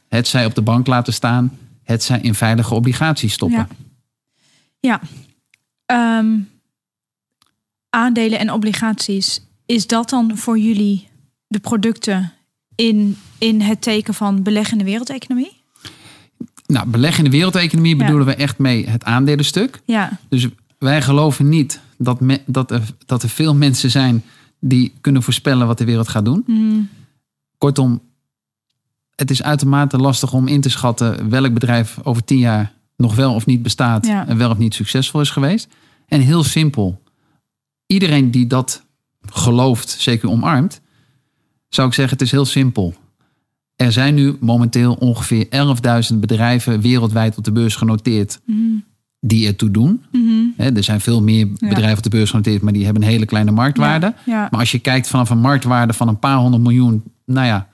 het 0.08 0.28
zij 0.28 0.46
op 0.46 0.56
de 0.56 0.62
bank 0.62 0.88
laten 0.88 1.14
staan, 1.14 1.52
het 1.84 2.04
zij 2.04 2.20
in 2.22 2.36
veilige 2.36 2.74
obligaties 2.74 3.34
stoppen. 3.34 3.68
Ja. 4.80 5.00
Ja. 5.00 5.02
Ehm, 5.86 6.28
aandelen 7.96 8.40
en 8.40 8.52
obligaties. 8.52 9.42
Is 9.66 9.88
dat 9.88 10.10
dan 10.10 10.38
voor 10.38 10.60
jullie 10.60 11.08
de 11.48 11.60
producten 11.60 12.34
in, 12.76 13.18
in 13.38 13.62
het 13.62 13.82
teken 13.82 14.14
van 14.14 14.44
beleggen 14.44 14.72
in 14.72 14.78
de 14.78 14.90
wereldeconomie? 14.90 15.52
Nou, 16.68 16.88
beleggen 16.88 17.24
in 17.24 17.32
de 17.32 17.36
wereldeconomie 17.38 17.96
Ja. 17.96 18.04
bedoelen 18.04 18.26
we 18.28 18.36
echt 18.36 18.58
mee 18.58 18.90
het 18.90 19.04
aandelenstuk. 19.04 19.82
Ja. 19.86 20.20
Dus 20.30 20.48
wij 20.78 21.02
geloven 21.02 21.50
niet 21.50 21.80
dat, 21.98 22.20
me- 22.20 22.42
dat, 22.46 22.72
er, 22.72 22.82
dat 23.06 23.24
er 23.24 23.30
veel 23.30 23.56
mensen 23.56 23.92
zijn 23.92 24.24
die 24.60 24.94
kunnen 25.02 25.24
voorspellen 25.24 25.68
wat 25.68 25.78
de 25.78 25.86
wereld 25.86 26.08
gaat 26.08 26.26
doen. 26.26 26.44
Mhm. 26.48 26.80
Kortom, 27.58 28.02
het 29.16 29.32
is 29.32 29.44
uitermate 29.44 29.98
lastig 29.98 30.34
om 30.34 30.48
in 30.48 30.62
te 30.62 30.70
schatten 30.70 31.30
welk 31.30 31.54
bedrijf 31.54 31.98
over 32.04 32.24
tien 32.24 32.38
jaar 32.40 32.74
nog 32.98 33.16
wel 33.16 33.34
of 33.34 33.46
niet 33.46 33.62
bestaat 33.64 34.06
Ja. 34.06 34.28
en 34.28 34.38
wel 34.38 34.50
of 34.50 34.58
niet 34.58 34.74
succesvol 34.74 35.22
is 35.22 35.30
geweest. 35.30 35.68
En 36.08 36.22
heel 36.22 36.44
simpel, 36.44 37.02
iedereen 37.88 38.32
die 38.32 38.48
dat 38.48 38.84
gelooft, 39.30 39.90
zeker 39.90 40.30
omarmt, 40.30 40.82
zou 41.70 41.88
ik 41.88 41.94
zeggen, 41.94 42.14
het 42.18 42.26
is 42.26 42.32
heel 42.32 42.46
simpel. 42.46 42.94
Er 43.76 43.92
zijn 43.92 44.16
nu 44.16 44.38
momenteel 44.40 44.94
ongeveer 44.94 45.48
11.000 46.12 46.20
bedrijven 46.20 46.82
wereldwijd 46.82 47.38
op 47.38 47.44
de 47.44 47.52
beurs 47.52 47.76
genoteerd 47.76 48.40
Mhm. 48.46 48.60
die 49.20 49.48
ertoe 49.48 49.72
doen. 49.72 50.04
Mhm. 50.12 50.76
Er 50.76 50.84
zijn 50.84 51.02
veel 51.02 51.22
meer 51.22 51.48
bedrijven 51.60 51.98
op 51.98 52.04
de 52.04 52.10
beurs 52.10 52.30
genoteerd, 52.30 52.62
maar 52.62 52.74
die 52.74 52.84
hebben 52.86 53.04
een 53.04 53.10
hele 53.10 53.26
kleine 53.26 53.52
marktwaarde. 53.52 54.06
Ja. 54.06 54.34
Ja. 54.34 54.48
Maar 54.52 54.60
als 54.60 54.72
je 54.72 54.80
kijkt 54.80 55.08
vanaf 55.08 55.30
een 55.30 55.40
marktwaarde 55.40 55.94
van 55.94 56.08
een 56.08 56.20
paar 56.20 56.38
honderd 56.38 56.64
miljoen, 56.64 57.04
nou 57.26 57.48
ja, 57.48 57.68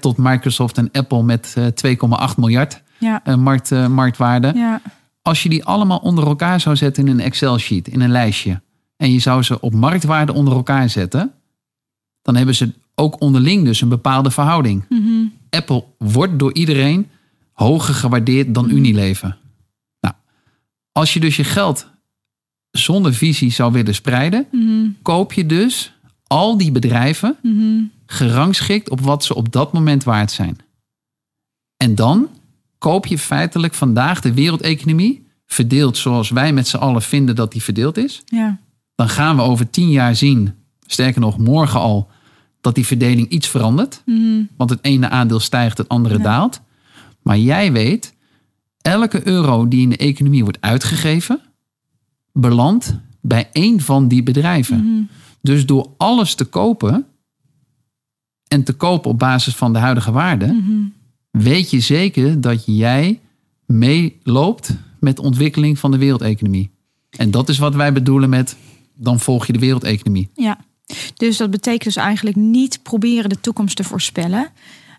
tot 0.00 0.16
Microsoft 0.16 0.78
en 0.78 0.88
Apple 0.92 1.22
met 1.22 1.54
eh, 1.56 1.66
2,8 1.66 2.36
miljard 2.36 2.82
Ja. 2.98 3.20
eh, 3.24 3.36
markt, 3.36 3.72
eh, 3.72 3.86
marktwaarde. 3.86 4.52
Ja. 4.54 4.80
Als 5.22 5.42
je 5.42 5.48
die 5.48 5.64
allemaal 5.64 5.98
onder 5.98 6.26
elkaar 6.26 6.60
zou 6.60 6.76
zetten 6.76 7.06
in 7.06 7.12
een 7.12 7.20
Excel-sheet, 7.24 7.88
in 7.88 8.00
een 8.00 8.10
lijstje, 8.10 8.60
en 8.96 9.12
je 9.12 9.18
zou 9.18 9.42
ze 9.42 9.60
op 9.60 9.74
marktwaarde 9.74 10.32
onder 10.32 10.54
elkaar 10.54 10.90
zetten, 10.90 11.32
dan 12.22 12.36
hebben 12.36 12.54
ze 12.54 12.72
ook 12.94 13.20
onderling 13.20 13.64
dus 13.64 13.80
een 13.80 13.88
bepaalde 13.88 14.30
verhouding. 14.30 14.84
Mhm. 14.88 15.24
Apple 15.50 15.84
wordt 15.98 16.38
door 16.38 16.54
iedereen 16.54 17.08
hoger 17.52 17.94
gewaardeerd 17.94 18.54
dan 18.54 18.70
Unilever. 18.70 19.38
Nou, 20.00 20.14
als 20.92 21.12
je 21.14 21.20
dus 21.20 21.36
je 21.36 21.44
geld 21.44 21.86
zonder 22.70 23.14
visie 23.14 23.50
zou 23.52 23.72
willen 23.72 23.94
spreiden, 23.94 24.46
Mhm. 24.52 24.88
koop 25.02 25.32
je 25.32 25.46
dus 25.46 25.94
al 26.26 26.56
die 26.56 26.72
bedrijven 26.72 27.36
Mhm. 27.42 27.82
gerangschikt 28.06 28.90
op 28.90 29.00
wat 29.00 29.24
ze 29.24 29.34
op 29.34 29.52
dat 29.52 29.72
moment 29.72 30.04
waard 30.04 30.30
zijn. 30.30 30.58
En 31.76 31.94
dan 31.94 32.28
koop 32.78 33.06
je 33.06 33.18
feitelijk 33.18 33.74
vandaag 33.74 34.20
de 34.20 34.32
wereldeconomie 34.34 35.26
verdeeld 35.46 35.96
zoals 35.96 36.30
wij 36.30 36.52
met 36.52 36.68
z'n 36.68 36.76
allen 36.76 37.02
vinden 37.02 37.34
dat 37.34 37.52
die 37.52 37.62
verdeeld 37.62 37.96
is. 37.96 38.22
Ja. 38.24 38.58
Dan 38.96 39.08
gaan 39.08 39.36
we 39.36 39.42
over 39.42 39.70
tien 39.70 39.90
jaar 39.90 40.16
zien, 40.16 40.54
sterker 40.86 41.20
nog 41.20 41.38
morgen 41.38 41.80
al, 41.80 42.08
dat 42.60 42.74
die 42.74 42.86
verdeling 42.86 43.28
iets 43.28 43.48
verandert. 43.48 44.02
Mhm. 44.06 44.42
Want 44.56 44.70
het 44.70 44.78
ene 44.84 45.08
aandeel 45.08 45.40
stijgt, 45.40 45.78
het 45.78 45.88
andere 45.88 46.16
Ja. 46.16 46.22
daalt. 46.22 46.60
Maar 47.22 47.38
jij 47.38 47.72
weet, 47.72 48.14
elke 48.82 49.26
euro 49.26 49.68
die 49.68 49.80
in 49.82 49.88
de 49.88 49.96
economie 49.96 50.42
wordt 50.42 50.60
uitgegeven, 50.60 51.40
belandt 52.32 52.96
bij 53.20 53.48
één 53.52 53.80
van 53.80 54.08
die 54.08 54.22
bedrijven. 54.22 54.78
Mhm. 54.84 55.02
Dus 55.42 55.66
door 55.66 55.90
alles 55.96 56.34
te 56.34 56.44
kopen 56.44 57.06
en 58.48 58.64
te 58.64 58.72
kopen 58.72 59.10
op 59.10 59.18
basis 59.18 59.54
van 59.56 59.72
de 59.72 59.78
huidige 59.78 60.12
waarde, 60.12 60.46
Mhm. 60.46 60.82
weet 61.30 61.70
je 61.70 61.80
zeker 61.80 62.40
dat 62.40 62.62
jij 62.66 63.20
meeloopt 63.66 64.74
met 65.00 65.16
de 65.16 65.22
ontwikkeling 65.22 65.78
van 65.78 65.90
de 65.90 65.98
wereldeconomie. 65.98 66.70
En 67.10 67.30
dat 67.30 67.48
is 67.48 67.58
wat 67.58 67.74
wij 67.74 67.92
bedoelen 67.92 68.28
met 68.28 68.56
dan 68.96 69.20
volg 69.20 69.46
je 69.46 69.52
de 69.52 69.58
wereldeconomie. 69.58 70.28
Ja, 70.34 70.58
dus 71.16 71.36
dat 71.36 71.50
betekent 71.50 71.94
dus 71.94 71.96
eigenlijk 71.96 72.36
niet 72.36 72.82
proberen 72.82 73.28
de 73.28 73.40
toekomst 73.40 73.76
te 73.76 73.84
voorspellen. 73.84 74.48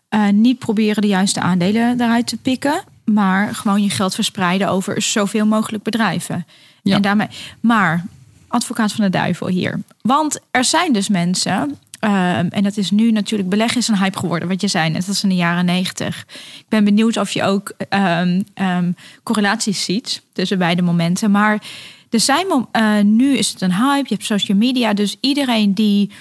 Eh, 0.09 0.29
niet 0.29 0.59
proberen 0.59 1.01
de 1.01 1.07
juiste 1.07 1.39
aandelen 1.39 1.97
daaruit 1.97 2.27
te 2.27 2.37
pikken. 2.37 2.83
Maar 3.03 3.55
gewoon 3.55 3.83
je 3.83 3.89
geld 3.89 4.15
verspreiden 4.15 4.69
over 4.69 5.01
zoveel 5.01 5.45
mogelijk 5.45 5.83
bedrijven. 5.83 6.45
Ja. 6.83 6.95
En 6.95 7.01
daarmee, 7.01 7.27
maar, 7.59 8.05
advocaat 8.47 8.91
van 8.91 9.03
de 9.03 9.09
duivel 9.09 9.47
hier. 9.47 9.79
Want 10.01 10.39
er 10.51 10.63
zijn 10.63 10.93
dus 10.93 11.09
mensen, 11.09 11.77
ehm, 11.99 12.47
en 12.49 12.63
dat 12.63 12.77
is 12.77 12.91
nu 12.91 13.11
natuurlijk, 13.11 13.49
beleggen 13.49 13.79
is 13.79 13.87
een 13.87 13.97
hype 13.97 14.17
geworden, 14.17 14.47
wat 14.47 14.61
je 14.61 14.67
zei 14.67 14.89
net, 14.89 15.05
dat 15.05 15.15
is 15.15 15.23
in 15.23 15.29
de 15.29 15.35
jaren 15.35 15.65
negentig. 15.65 16.25
Ik 16.57 16.65
ben 16.69 16.83
benieuwd 16.83 17.17
of 17.17 17.31
je 17.31 17.43
ook 17.43 17.73
ehm, 17.89 18.41
ehm, 18.53 18.91
correlaties 19.23 19.83
ziet 19.83 20.21
tussen 20.33 20.57
beide 20.57 20.81
momenten. 20.81 21.31
Maar 21.31 21.61
er 22.09 22.19
zijn, 22.19 22.47
mom- 22.47 22.69
eh, 22.71 22.99
nu 22.99 23.37
is 23.37 23.49
het 23.49 23.61
een 23.61 23.73
hype, 23.73 24.07
je 24.07 24.13
hebt 24.13 24.25
social 24.25 24.57
media, 24.57 24.93
dus 24.93 25.17
iedereen 25.19 25.73
die 25.73 26.11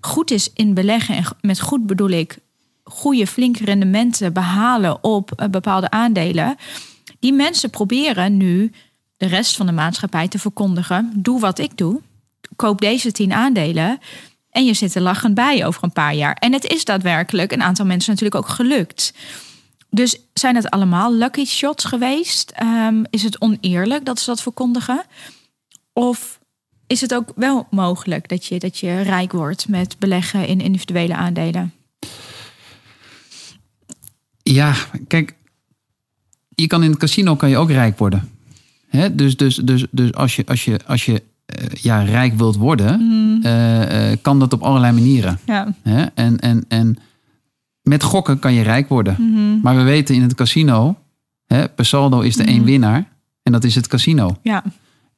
goed 0.00 0.30
is 0.30 0.50
in 0.54 0.74
beleggen, 0.74 1.16
en 1.16 1.24
met 1.40 1.60
goed 1.60 1.86
bedoel 1.86 2.10
ik 2.10 2.38
goede, 2.84 3.26
flinke 3.26 3.64
rendementen 3.64 4.32
behalen 4.32 5.04
op 5.04 5.32
eh, 5.32 5.48
bepaalde 5.48 5.90
aandelen. 5.90 6.56
Die 7.20 7.32
mensen 7.32 7.70
proberen 7.70 8.36
nu 8.36 8.72
de 9.16 9.26
rest 9.26 9.56
van 9.56 9.66
de 9.66 9.72
maatschappij 9.72 10.28
te 10.28 10.38
verkondigen. 10.38 11.12
Doe 11.16 11.40
wat 11.40 11.58
ik 11.58 11.76
doe. 11.76 12.00
Koop 12.56 12.80
deze 12.80 13.12
tien 13.12 13.32
aandelen. 13.32 13.98
En 14.50 14.64
je 14.64 14.74
zit 14.74 14.94
er 14.94 15.02
lachend 15.02 15.34
bij 15.34 15.66
over 15.66 15.84
een 15.84 15.92
paar 15.92 16.14
jaar. 16.14 16.34
En 16.34 16.52
het 16.52 16.64
is 16.64 16.84
daadwerkelijk 16.84 17.52
een 17.52 17.62
aantal 17.62 17.86
mensen 17.86 18.10
natuurlijk 18.10 18.44
ook 18.44 18.50
gelukt. 18.50 19.14
Dus 19.94 20.18
zijn 20.32 20.56
het 20.56 20.70
allemaal 20.70 21.14
lucky 21.14 21.44
shots 21.44 21.84
geweest? 21.84 22.50
Ehm, 22.50 23.04
is 23.10 23.22
het 23.22 23.40
oneerlijk 23.40 24.04
dat 24.04 24.20
ze 24.20 24.26
dat 24.26 24.42
verkondigen? 24.42 25.04
Of 25.92 26.40
is 26.86 27.00
het 27.00 27.14
ook 27.14 27.32
wel 27.34 27.66
mogelijk 27.70 28.28
dat 28.28 28.46
je, 28.46 28.58
dat 28.58 28.78
je 28.78 29.00
rijk 29.00 29.32
wordt 29.32 29.68
met 29.68 29.96
beleggen 29.98 30.46
in 30.46 30.60
individuele 30.60 31.14
aandelen? 31.14 31.72
Ja, 34.42 34.74
kijk, 35.06 35.34
je 36.48 36.66
kan 36.66 36.82
in 36.82 36.90
het 36.90 36.98
casino 36.98 37.36
kan 37.36 37.48
je 37.48 37.56
ook 37.56 37.70
rijk 37.70 37.98
worden. 37.98 38.30
Hè? 38.88 39.14
Dus, 39.14 39.36
dus, 39.36 39.56
dus, 39.56 39.86
dus 39.90 40.14
als 40.14 40.36
je, 40.36 40.46
als 40.46 40.64
je, 40.64 40.80
als 40.86 41.04
je 41.04 41.22
eh, 41.46 41.66
ja, 41.72 42.02
rijk 42.02 42.34
wilt 42.34 42.56
worden, 42.56 43.00
eh, 43.42 44.10
eh, 44.10 44.18
kan 44.22 44.38
dat 44.38 44.52
op 44.52 44.62
allerlei 44.62 44.92
manieren. 44.92 45.38
Ja. 45.46 45.74
Hè? 45.82 46.04
En, 46.04 46.38
en, 46.38 46.64
en 46.68 46.98
met 47.82 48.02
gokken 48.02 48.38
kan 48.38 48.52
je 48.52 48.62
rijk 48.62 48.88
worden. 48.88 49.16
Maar 49.62 49.76
we 49.76 49.82
weten 49.82 50.14
in 50.14 50.22
het 50.22 50.34
casino, 50.34 50.96
hè, 51.46 51.68
per 51.68 51.84
saldo 51.84 52.20
is 52.20 52.38
er 52.38 52.46
één 52.46 52.64
winnaar. 52.64 53.10
En 53.42 53.52
dat 53.52 53.64
is 53.64 53.74
het 53.74 53.86
casino. 53.86 54.36
Ja. 54.42 54.62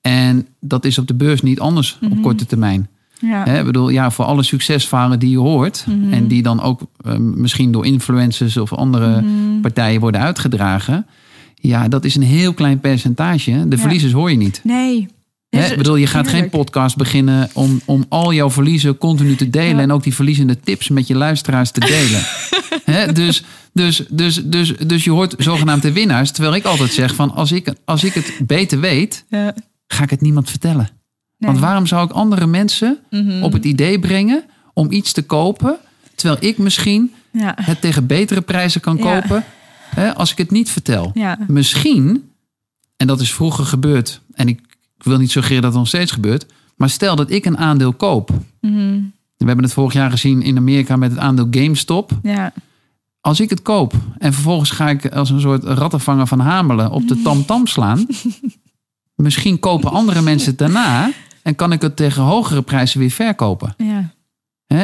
En 0.00 0.46
dat 0.60 0.84
is 0.84 0.98
op 0.98 1.06
de 1.06 1.14
beurs 1.14 1.42
niet 1.42 1.60
anders 1.60 1.98
op 2.10 2.22
korte 2.22 2.46
termijn. 2.46 2.88
Ja. 3.20 3.44
Hè, 3.44 3.58
ik 3.58 3.64
bedoel, 3.64 3.88
ja, 3.88 4.10
voor 4.10 4.24
alle 4.24 4.42
succesverhalen 4.42 5.18
die 5.18 5.30
je 5.30 5.38
hoort... 5.38 5.86
en 6.10 6.26
die 6.26 6.42
dan 6.42 6.62
ook 6.62 6.80
eh, 7.00 7.16
misschien 7.16 7.72
door 7.72 7.86
influencers 7.86 8.56
of 8.56 8.72
andere 8.72 9.24
partijen 9.60 10.00
worden 10.00 10.20
uitgedragen... 10.20 11.06
ja, 11.54 11.88
dat 11.88 12.04
is 12.04 12.14
een 12.14 12.22
heel 12.22 12.54
klein 12.54 12.80
percentage. 12.80 13.68
De 13.68 13.78
verliezers 13.78 14.12
hoor 14.12 14.30
je 14.30 14.36
niet. 14.36 14.60
Nee. 14.62 15.08
Ik 15.62 15.76
bedoel, 15.76 15.96
je 15.96 16.06
gaat 16.06 16.28
geen 16.28 16.48
podcast 16.50 16.96
beginnen 16.96 17.50
om, 17.52 17.80
om 17.84 18.04
al 18.08 18.32
jouw 18.32 18.50
verliezen 18.50 18.98
continu 18.98 19.36
te 19.36 19.50
delen... 19.50 19.76
Ja. 19.76 19.82
en 19.82 19.92
ook 19.92 20.02
die 20.02 20.14
verliezende 20.14 20.60
tips 20.60 20.88
met 20.88 21.06
je 21.06 21.14
luisteraars 21.14 21.70
te 21.70 21.80
delen. 21.80 22.20
Hè, 22.94 23.12
dus, 23.12 23.44
dus, 23.72 24.04
dus, 24.08 24.40
dus, 24.44 24.72
dus 24.86 25.04
je 25.04 25.10
hoort 25.10 25.34
zogenaamd 25.38 25.82
de 25.82 25.92
winnaars. 25.92 26.30
Terwijl 26.30 26.54
ik 26.54 26.64
altijd 26.64 26.92
zeg 26.92 27.14
van 27.14 27.34
als 27.34 27.52
ik, 27.52 27.72
als 27.84 28.04
ik 28.04 28.14
het 28.14 28.32
beter 28.46 28.80
weet, 28.80 29.24
Ja. 29.28 29.54
ga 29.86 30.02
ik 30.02 30.10
het 30.10 30.20
niemand 30.20 30.50
vertellen. 30.50 30.88
Want 31.38 31.58
waarom 31.58 31.86
zou 31.86 32.04
ik 32.04 32.10
andere 32.12 32.46
mensen 32.46 32.98
Mhm. 33.10 33.42
op 33.42 33.52
het 33.52 33.64
idee 33.64 33.98
brengen 33.98 34.44
om 34.74 34.92
iets 34.92 35.12
te 35.12 35.22
kopen, 35.22 35.76
terwijl 36.14 36.44
ik 36.50 36.58
misschien 36.58 37.12
Ja. 37.32 37.54
het 37.60 37.80
tegen 37.80 38.06
betere 38.06 38.40
prijzen 38.40 38.80
kan 38.80 38.98
kopen 38.98 39.44
als 40.14 40.30
ik 40.32 40.38
het 40.38 40.50
niet 40.50 40.70
vertel? 40.70 41.12
Misschien, 41.46 42.30
en 42.96 43.06
dat 43.06 43.20
is 43.20 43.32
vroeger 43.34 43.64
gebeurd, 43.64 44.20
en 44.34 44.48
ik, 44.48 44.60
ik 44.96 45.02
wil 45.04 45.18
niet 45.18 45.30
suggereren 45.30 45.62
dat 45.62 45.70
het 45.70 45.80
nog 45.80 45.88
steeds 45.88 46.12
gebeurt, 46.12 46.46
maar 46.76 46.90
stel 46.90 47.16
dat 47.16 47.30
ik 47.30 47.44
een 47.44 47.58
aandeel 47.58 47.92
koop. 47.92 48.30
Mhm. 48.60 49.00
We 49.36 49.46
hebben 49.50 49.64
het 49.64 49.74
vorig 49.74 49.92
jaar 49.92 50.10
gezien 50.10 50.42
in 50.42 50.56
Amerika 50.56 50.96
met 50.96 51.10
het 51.10 51.20
aandeel 51.20 51.46
GameStop. 51.50 52.10
Ja. 52.22 52.52
Als 53.20 53.40
ik 53.40 53.50
het 53.50 53.62
koop 53.62 53.92
en 54.18 54.32
vervolgens 54.32 54.70
ga 54.70 54.88
ik 54.88 55.06
als 55.06 55.30
een 55.30 55.40
soort 55.40 55.64
rattenvanger 55.64 56.26
van 56.26 56.40
Hamelen 56.40 56.90
op 56.90 57.08
de 57.08 57.22
tamtam 57.22 57.66
slaan. 57.66 58.06
misschien 59.14 59.58
kopen 59.58 59.90
andere 59.90 60.22
mensen 60.22 60.48
het 60.48 60.58
daarna 60.58 61.10
en 61.42 61.54
kan 61.54 61.72
ik 61.72 61.82
het 61.82 61.96
tegen 61.96 62.22
hogere 62.22 62.62
prijzen 62.62 63.00
weer 63.00 63.10
verkopen. 63.10 63.74
Ja. 63.78 64.12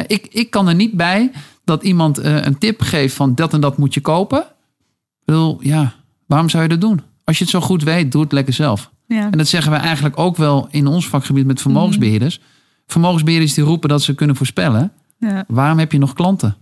Ik, 0.07 0.27
ik 0.27 0.49
kan 0.49 0.67
er 0.67 0.75
niet 0.75 0.93
bij 0.93 1.31
dat 1.63 1.83
iemand 1.83 2.17
eh, 2.17 2.45
een 2.45 2.57
tip 2.57 2.81
geeft 2.81 3.15
van 3.15 3.35
dat 3.35 3.53
en 3.53 3.61
dat 3.61 3.77
moet 3.77 3.93
je 3.93 4.01
kopen. 4.01 4.39
Ik 4.39 5.25
bedoel, 5.25 5.57
ja, 5.61 5.93
waarom 6.25 6.49
zou 6.49 6.63
je 6.63 6.69
dat 6.69 6.81
doen? 6.81 7.01
Als 7.23 7.37
je 7.37 7.43
het 7.43 7.53
zo 7.53 7.61
goed 7.61 7.83
weet, 7.83 8.11
doe 8.11 8.21
het 8.21 8.31
lekker 8.31 8.53
zelf. 8.53 8.90
Ja. 9.15 9.27
En 9.31 9.37
dat 9.37 9.47
zeggen 9.47 9.71
we 9.71 9.77
eigenlijk 9.77 10.19
ook 10.19 10.37
wel 10.37 10.67
in 10.71 10.87
ons 10.87 11.07
vakgebied 11.07 11.45
met 11.45 11.61
vermogensbeheerders. 11.61 12.39
vermogensbeheerders 12.87 13.53
die 13.53 13.63
roepen 13.63 13.89
dat 13.89 14.01
ze 14.03 14.15
kunnen 14.15 14.35
voorspellen. 14.35 14.91
Ja. 15.17 15.43
Waarom 15.47 15.79
heb 15.79 15.91
je 15.91 15.97
nog 15.97 16.13
klanten? 16.13 16.55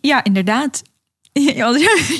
Ja, 0.00 0.24
inderdaad. 0.24 0.82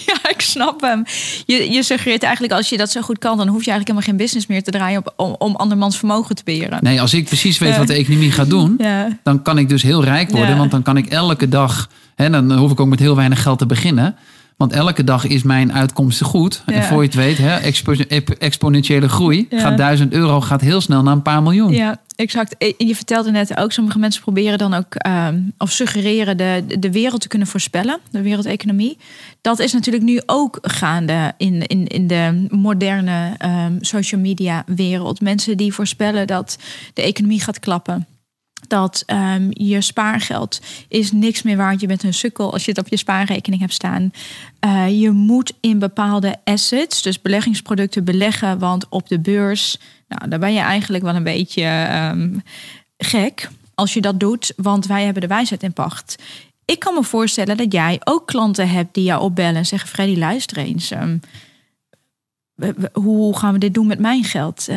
Ja, 0.07 0.29
ik 0.31 0.41
snap 0.41 0.81
hem. 0.81 1.05
Je, 1.47 1.71
je 1.71 1.83
suggereert 1.83 2.23
eigenlijk 2.23 2.53
als 2.53 2.69
je 2.69 2.77
dat 2.77 2.91
zo 2.91 3.01
goed 3.01 3.19
kan, 3.19 3.37
dan 3.37 3.49
hoef 3.49 3.65
je 3.65 3.71
eigenlijk 3.71 3.87
helemaal 3.89 4.09
geen 4.09 4.17
business 4.27 4.47
meer 4.47 4.63
te 4.63 4.71
draaien 4.71 4.99
op, 4.99 5.13
om, 5.17 5.35
om 5.39 5.57
andermans 5.57 5.99
vermogen 5.99 6.35
te 6.35 6.45
beheren. 6.45 6.79
Nee, 6.83 7.01
als 7.01 7.15
ik 7.15 7.25
precies 7.25 7.59
weet 7.59 7.73
Ja. 7.73 7.79
wat 7.79 7.87
de 7.87 7.95
economie 7.95 8.31
gaat 8.33 8.51
doen, 8.51 8.75
Ja, 8.79 9.19
dan 9.23 9.43
kan 9.43 9.59
ik 9.59 9.69
dus 9.69 9.83
heel 9.83 10.05
rijk 10.05 10.31
worden. 10.31 10.57
Want 10.59 10.71
dan 10.71 10.83
kan 10.83 10.97
ik 10.97 11.07
elke 11.07 11.49
dag, 11.49 11.89
hè, 12.15 12.31
dan 12.31 12.53
hoef 12.53 12.71
ik 12.71 12.81
ook 12.81 12.89
met 12.89 12.99
heel 12.99 13.17
weinig 13.17 13.43
geld 13.43 13.59
te 13.59 13.67
beginnen. 13.67 14.17
Want 14.61 14.73
elke 14.73 15.05
dag 15.05 15.25
is 15.27 15.43
mijn 15.43 15.73
uitkomsten 15.73 16.27
goed. 16.27 16.63
En 16.67 16.83
voor 16.85 16.99
je 17.01 17.07
het 17.07 17.15
weet, 17.15 17.39
hè, 17.39 17.57
expo- 17.57 17.93
exponentiële 18.39 19.09
groei. 19.09 19.47
Ja. 19.51 19.59
Gaat 19.61 19.77
1000 19.77 20.13
euro 20.13 20.41
gaat 20.41 20.61
heel 20.61 20.81
snel 20.81 21.03
naar 21.03 21.13
een 21.15 21.23
paar 21.23 21.43
miljoen. 21.43 21.73
ja, 21.73 22.01
exact. 22.17 22.57
Eh, 22.59 22.73
Je 22.79 22.95
vertelde 22.95 23.31
net 23.31 23.57
ook, 23.57 23.73
sommige 23.73 23.99
mensen 23.99 24.23
proberen 24.23 24.59
dan 24.59 24.75
ook, 24.75 24.95
ehm, 24.95 25.39
of 25.59 25.71
suggereren 25.71 26.37
de, 26.37 26.65
de 26.79 26.91
wereld 26.91 27.21
te 27.21 27.29
kunnen 27.29 27.49
voorspellen, 27.49 27.99
de 28.11 28.23
wereldeconomie. 28.23 28.99
Dat 29.41 29.59
is 29.59 29.73
natuurlijk 29.73 30.05
nu 30.05 30.21
ook 30.27 30.59
gaande 30.63 31.33
in, 31.37 31.67
in, 31.67 31.87
in 31.87 32.07
de 32.07 32.47
moderne 32.51 33.35
ehm, 33.39 33.73
social 33.81 34.21
media 34.21 34.63
wereld. 34.67 35.21
Mensen 35.21 35.57
die 35.57 35.73
voorspellen 35.73 36.27
dat 36.27 36.59
de 36.95 37.03
economie 37.03 37.41
gaat 37.41 37.59
klappen. 37.61 38.07
Dat 38.71 39.03
ehm, 39.07 39.49
je 39.51 39.81
spaargeld 39.81 40.61
is 40.89 41.13
niks 41.13 41.43
meer 41.43 41.57
waard. 41.57 41.81
Je 41.81 41.87
bent 41.87 42.03
een 42.03 42.15
sukkel 42.15 42.53
als 42.53 42.65
je 42.65 42.71
het 42.71 42.81
op 42.81 42.89
je 42.89 42.97
spaarrekening 42.97 43.61
hebt 43.61 43.73
staan. 43.73 44.13
Eh, 44.59 45.01
je 45.01 45.11
moet 45.11 45.53
in 45.61 45.79
bepaalde 45.79 46.37
assets, 46.45 47.03
dus 47.03 47.23
beleggingsproducten, 47.23 48.05
beleggen. 48.05 48.59
Want 48.59 48.89
op 48.89 49.09
de 49.09 49.21
beurs, 49.21 49.79
nou, 50.09 50.29
daar 50.29 50.39
ben 50.39 50.53
je 50.53 50.61
eigenlijk 50.61 51.05
wel 51.05 51.15
een 51.15 51.23
beetje 51.23 51.63
ehm, 51.63 52.39
gek 52.99 53.49
als 53.75 53.95
je 53.95 54.01
dat 54.01 54.21
doet. 54.21 54.53
Want 54.57 54.87
wij 54.87 55.05
hebben 55.05 55.23
de 55.23 55.29
wijsheid 55.29 55.63
in 55.63 55.73
pacht. 55.73 56.23
Ik 56.65 56.79
kan 56.79 56.95
me 56.95 57.05
voorstellen 57.05 57.57
dat 57.57 57.73
jij 57.73 58.01
ook 58.05 58.27
klanten 58.27 58.69
hebt 58.69 58.95
die 58.95 59.05
jou 59.05 59.23
opbellen 59.23 59.57
en 59.57 59.67
zeggen: 59.67 59.89
Freddy, 59.89 60.19
luister 60.19 60.57
eens. 60.57 60.91
ehm, 60.91 61.17
hoe 62.93 63.39
gaan 63.39 63.53
we 63.53 63.59
dit 63.59 63.75
doen 63.75 63.87
met 63.87 63.99
mijn 63.99 64.25
geld? 64.25 64.69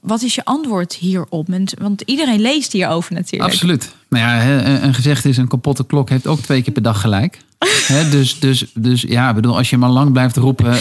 Wat 0.00 0.22
is 0.22 0.34
je 0.34 0.44
antwoord 0.44 0.94
hierop? 0.94 1.48
Want- 1.78 2.02
iedereen 2.04 2.40
leest 2.40 2.72
hierover 2.72 3.14
natuurlijk. 3.14 3.52
Absoluut. 3.52 3.94
Nou 4.08 4.24
ja, 4.24 4.60
een 4.82 4.94
gezegd 4.94 5.24
is 5.24 5.36
een 5.36 5.48
kapotte 5.48 5.86
klok 5.86 6.08
heeft 6.08 6.26
ook 6.26 6.40
twee 6.40 6.62
keer 6.62 6.72
per 6.72 6.82
dag 6.82 7.00
gelijk. 7.00 7.38
Dus, 8.10 8.38
dus, 8.38 8.64
dus 8.74 9.02
ja, 9.02 9.28
ik 9.28 9.34
bedoel, 9.34 9.56
als 9.56 9.70
je 9.70 9.76
maar 9.76 9.90
lang 9.90 10.12
blijft 10.12 10.36
roepen, 10.36 10.72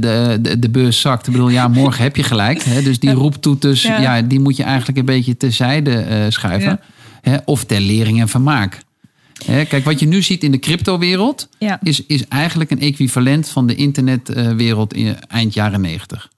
de, 0.00 0.38
de, 0.40 0.58
de, 0.58 0.68
beurs 0.68 1.00
zakt. 1.00 1.26
Ik 1.26 1.32
bedoel, 1.32 1.48
ja, 1.48 1.68
morgen 1.68 2.02
heb 2.02 2.16
je 2.16 2.22
gelijk. 2.22 2.84
Dus 2.84 2.98
die 2.98 3.10
roeptoeters, 3.12 3.82
Ja. 3.82 4.00
ja. 4.00 4.22
die 4.22 4.40
moet 4.40 4.56
je 4.56 4.62
eigenlijk 4.62 4.98
een 4.98 5.04
beetje 5.04 5.36
terzijde 5.36 5.90
eh, 5.90 6.24
schuiven. 6.28 6.80
Of 7.44 7.64
ter 7.64 7.80
lering 7.80 8.20
en 8.20 8.28
vermaak. 8.28 8.80
Kijk, 9.46 9.84
wat 9.84 10.00
je 10.00 10.06
nu 10.06 10.22
ziet 10.22 10.42
in 10.42 10.50
de 10.50 10.58
cryptowereld, 10.58 11.48
Ja. 11.58 11.78
is, 11.82 12.06
is 12.06 12.28
eigenlijk 12.28 12.70
een 12.70 12.80
equivalent 12.80 13.48
van 13.48 13.66
de 13.66 13.74
internetwereld 13.74 14.94
in 14.94 15.16
eind 15.28 15.54
jaren 15.54 15.80
negentig. 15.80 16.28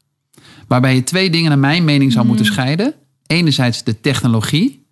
Waarbij 0.68 0.94
je 0.94 1.04
twee 1.04 1.30
dingen 1.30 1.48
naar 1.48 1.58
mijn 1.58 1.84
mening 1.84 2.12
zou 2.12 2.26
moeten 2.26 2.46
scheiden. 2.46 2.94
Enerzijds 3.26 3.84
de 3.84 4.00
technologie. 4.00 4.86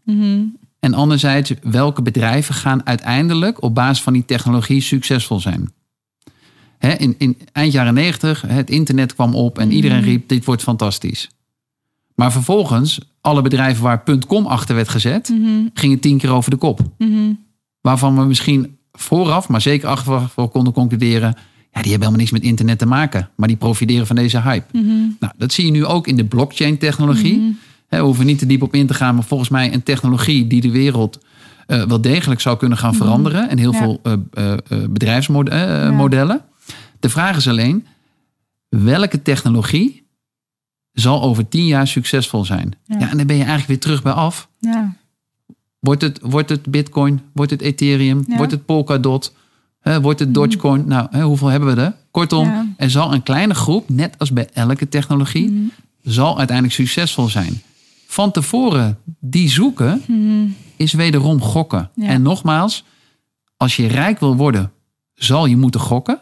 En 0.80 0.94
anderzijds 0.94 1.52
welke 1.62 2.02
bedrijven 2.02 2.54
gaan 2.54 2.86
uiteindelijk 2.86 3.62
op 3.62 3.74
basis 3.74 4.02
van 4.02 4.12
die 4.12 4.24
technologie 4.24 4.80
succesvol 4.80 5.40
zijn. 5.40 5.72
In, 6.78 7.14
in 7.18 7.36
eind 7.52 7.72
jaren 7.72 7.94
negentig, 7.94 8.42
het 8.46 8.70
internet 8.70 9.14
kwam 9.14 9.34
op 9.34 9.58
en 9.58 9.72
iedereen 9.72 10.02
riep 10.02 10.28
dit 10.28 10.44
wordt 10.44 10.62
fantastisch. 10.62 11.30
Maar 12.14 12.32
vervolgens, 12.32 13.00
alle 13.20 13.42
bedrijven 13.42 13.82
waar 13.82 14.02
.com 14.26 14.46
achter 14.46 14.74
werd 14.74 14.88
gezet, 14.88 15.34
gingen 15.74 16.00
tien 16.00 16.18
keer 16.18 16.30
over 16.30 16.50
de 16.50 16.56
kop. 16.56 16.80
Waarvan 17.80 18.18
we 18.18 18.24
misschien 18.24 18.78
vooraf, 18.92 19.48
maar 19.48 19.60
zeker 19.60 19.88
achteraf 19.88 20.34
wel 20.34 20.48
konden 20.48 20.72
concluderen... 20.72 21.36
ja, 21.76 21.82
die 21.82 21.90
hebben 21.90 22.08
helemaal 22.08 22.16
niks 22.18 22.30
met 22.30 22.42
internet 22.42 22.78
te 22.78 22.86
maken. 22.86 23.28
Maar 23.36 23.48
die 23.48 23.56
profiteren 23.56 24.06
van 24.06 24.16
deze 24.16 24.40
hype. 24.42 24.78
Nou, 25.20 25.32
dat 25.36 25.52
zie 25.52 25.64
je 25.64 25.70
nu 25.70 25.84
ook 25.84 26.06
in 26.06 26.16
de 26.16 26.24
blockchain-technologie. 26.24 27.56
Hè, 27.88 27.98
we 27.98 28.04
hoeven 28.04 28.26
niet 28.26 28.38
te 28.38 28.46
diep 28.46 28.62
op 28.62 28.74
in 28.74 28.86
te 28.86 28.94
gaan, 28.94 29.14
maar 29.14 29.24
volgens 29.24 29.48
mij 29.48 29.72
een 29.74 29.82
technologie 29.82 30.46
die 30.46 30.60
de 30.60 30.70
wereld 30.70 31.18
eh, 31.66 31.82
wel 31.82 32.00
degelijk 32.00 32.40
zou 32.40 32.56
kunnen 32.56 32.78
gaan 32.78 32.94
veranderen. 32.94 33.48
En 33.48 33.58
heel 33.58 33.72
Ja. 33.72 33.78
veel 33.78 34.00
eh, 34.02 34.52
bedrijfsmodellen. 34.90 36.40
De 37.00 37.08
vraag 37.08 37.36
is 37.36 37.48
alleen, 37.48 37.86
welke 38.68 39.22
technologie 39.22 40.06
zal 40.92 41.22
over 41.22 41.48
tien 41.48 41.66
jaar 41.66 41.86
succesvol 41.86 42.44
zijn? 42.44 42.72
Ja. 42.84 42.96
Ja. 42.98 43.10
en 43.10 43.16
dan 43.16 43.26
ben 43.26 43.36
je 43.36 43.42
eigenlijk 43.42 43.68
weer 43.68 43.80
terug 43.80 44.02
bij 44.02 44.12
af. 44.12 44.48
Ja. 44.60 44.94
Wordt 45.78 46.02
het, 46.02 46.18
wordt 46.22 46.48
het 46.48 46.66
Bitcoin? 46.70 47.20
Wordt 47.32 47.50
het 47.50 47.60
Ethereum? 47.60 48.24
Mhm. 48.26 48.36
Wordt 48.36 48.52
het 48.52 48.64
Polkadot? 48.66 49.34
Wordt 49.94 50.20
het 50.20 50.34
Dogecoin? 50.34 50.86
Nou, 50.88 51.06
hè, 51.10 51.22
hoeveel 51.22 51.48
hebben 51.48 51.74
we 51.74 51.80
er? 51.82 51.94
Kortom, 52.10 52.44
Ja. 52.48 52.66
er 52.76 52.90
zal 52.90 53.12
een 53.14 53.22
kleine 53.22 53.54
groep, 53.54 53.88
net 53.88 54.18
als 54.18 54.32
bij 54.32 54.48
elke 54.52 54.88
technologie, 54.88 55.50
Mhm. 55.50 55.62
zal 56.02 56.36
uiteindelijk 56.38 56.76
succesvol 56.76 57.28
zijn. 57.28 57.62
Van 58.06 58.30
tevoren 58.30 58.98
die 59.20 59.48
zoeken 59.50 60.02
is 60.76 60.92
wederom 60.92 61.40
gokken. 61.40 61.90
Ja. 61.94 62.06
En 62.06 62.22
nogmaals, 62.22 62.84
als 63.56 63.76
je 63.76 63.86
rijk 63.86 64.20
wil 64.20 64.36
worden, 64.36 64.72
zal 65.14 65.46
je 65.46 65.56
moeten 65.56 65.80
gokken. 65.80 66.20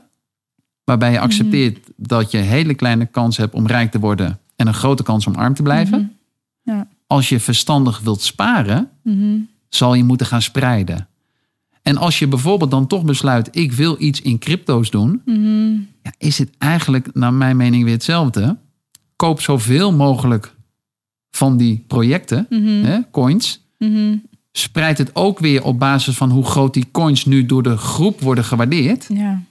Waarbij 0.85 1.13
je 1.13 1.21
accepteert 1.21 1.79
dat 1.97 2.31
je 2.31 2.39
een 2.39 2.45
hele 2.45 2.75
kleine 2.75 3.07
kans 3.07 3.37
hebt 3.37 3.55
om 3.55 3.67
rijk 3.67 3.91
te 3.91 3.99
worden 3.99 4.39
en 4.57 4.67
een 4.67 4.75
grote 4.75 5.03
kans 5.03 5.27
om 5.27 5.35
arm 5.35 5.55
te 5.55 5.63
blijven. 5.63 5.99
Mhm. 6.63 6.77
Ja. 6.77 6.89
Als 7.07 7.29
je 7.29 7.41
verstandig 7.41 8.01
wilt 8.01 8.23
sparen, 8.23 8.91
Mhm. 9.03 9.37
zal 9.69 9.95
je 9.95 10.05
moeten 10.05 10.27
gaan 10.27 10.43
spreiden. 10.43 11.09
En 11.85 11.97
als 11.97 12.19
je 12.19 12.29
bijvoorbeeld 12.29 12.71
dan 12.71 12.87
toch 12.87 13.05
besluit, 13.05 13.49
ik 13.57 13.73
wil 13.73 13.97
iets 13.99 14.21
in 14.21 14.39
crypto's 14.39 14.91
doen, 14.91 15.23
ja, 16.03 16.13
is 16.19 16.39
het 16.39 16.51
eigenlijk 16.59 17.15
naar 17.15 17.33
mijn 17.35 17.57
mening 17.57 17.85
weer 17.85 17.93
hetzelfde. 17.93 18.57
Koop 19.17 19.41
zoveel 19.41 19.93
mogelijk 19.93 20.55
van 21.31 21.57
die 21.57 21.85
projecten, 21.87 22.47
hè, 22.85 22.99
coins. 23.11 23.61
Mhm. 23.79 24.17
Spreid 24.53 24.99
het 24.99 25.15
ook 25.15 25.39
weer 25.39 25.65
op 25.65 25.79
basis 25.79 26.17
van 26.17 26.31
hoe 26.31 26.45
groot 26.45 26.75
die 26.75 26.89
coins 26.93 27.25
nu 27.25 27.47
door 27.47 27.63
de 27.63 27.77
groep 27.77 28.21
worden 28.21 28.45
gewaardeerd. 28.45 29.07
Ja. 29.09 29.43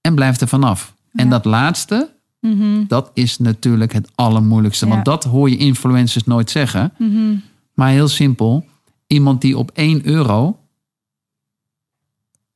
En 0.00 0.14
blijf 0.14 0.40
er 0.40 0.48
vanaf. 0.48 0.94
En 1.12 1.30
dat 1.30 1.44
laatste, 1.44 2.16
Mhm. 2.40 2.84
dat 2.86 3.10
is 3.14 3.38
natuurlijk 3.38 3.92
het 3.92 4.10
allermoeilijkste. 4.14 4.88
Want 4.88 5.04
dat 5.04 5.24
hoor 5.24 5.50
je 5.50 5.56
influencers 5.56 6.24
nooit 6.24 6.50
zeggen. 6.50 6.92
Mhm. 6.98 7.34
Maar 7.74 7.90
heel 7.90 8.08
simpel, 8.08 8.64
iemand 9.06 9.40
die 9.40 9.58
op 9.58 9.70
1 9.74 10.06
euro 10.06 10.58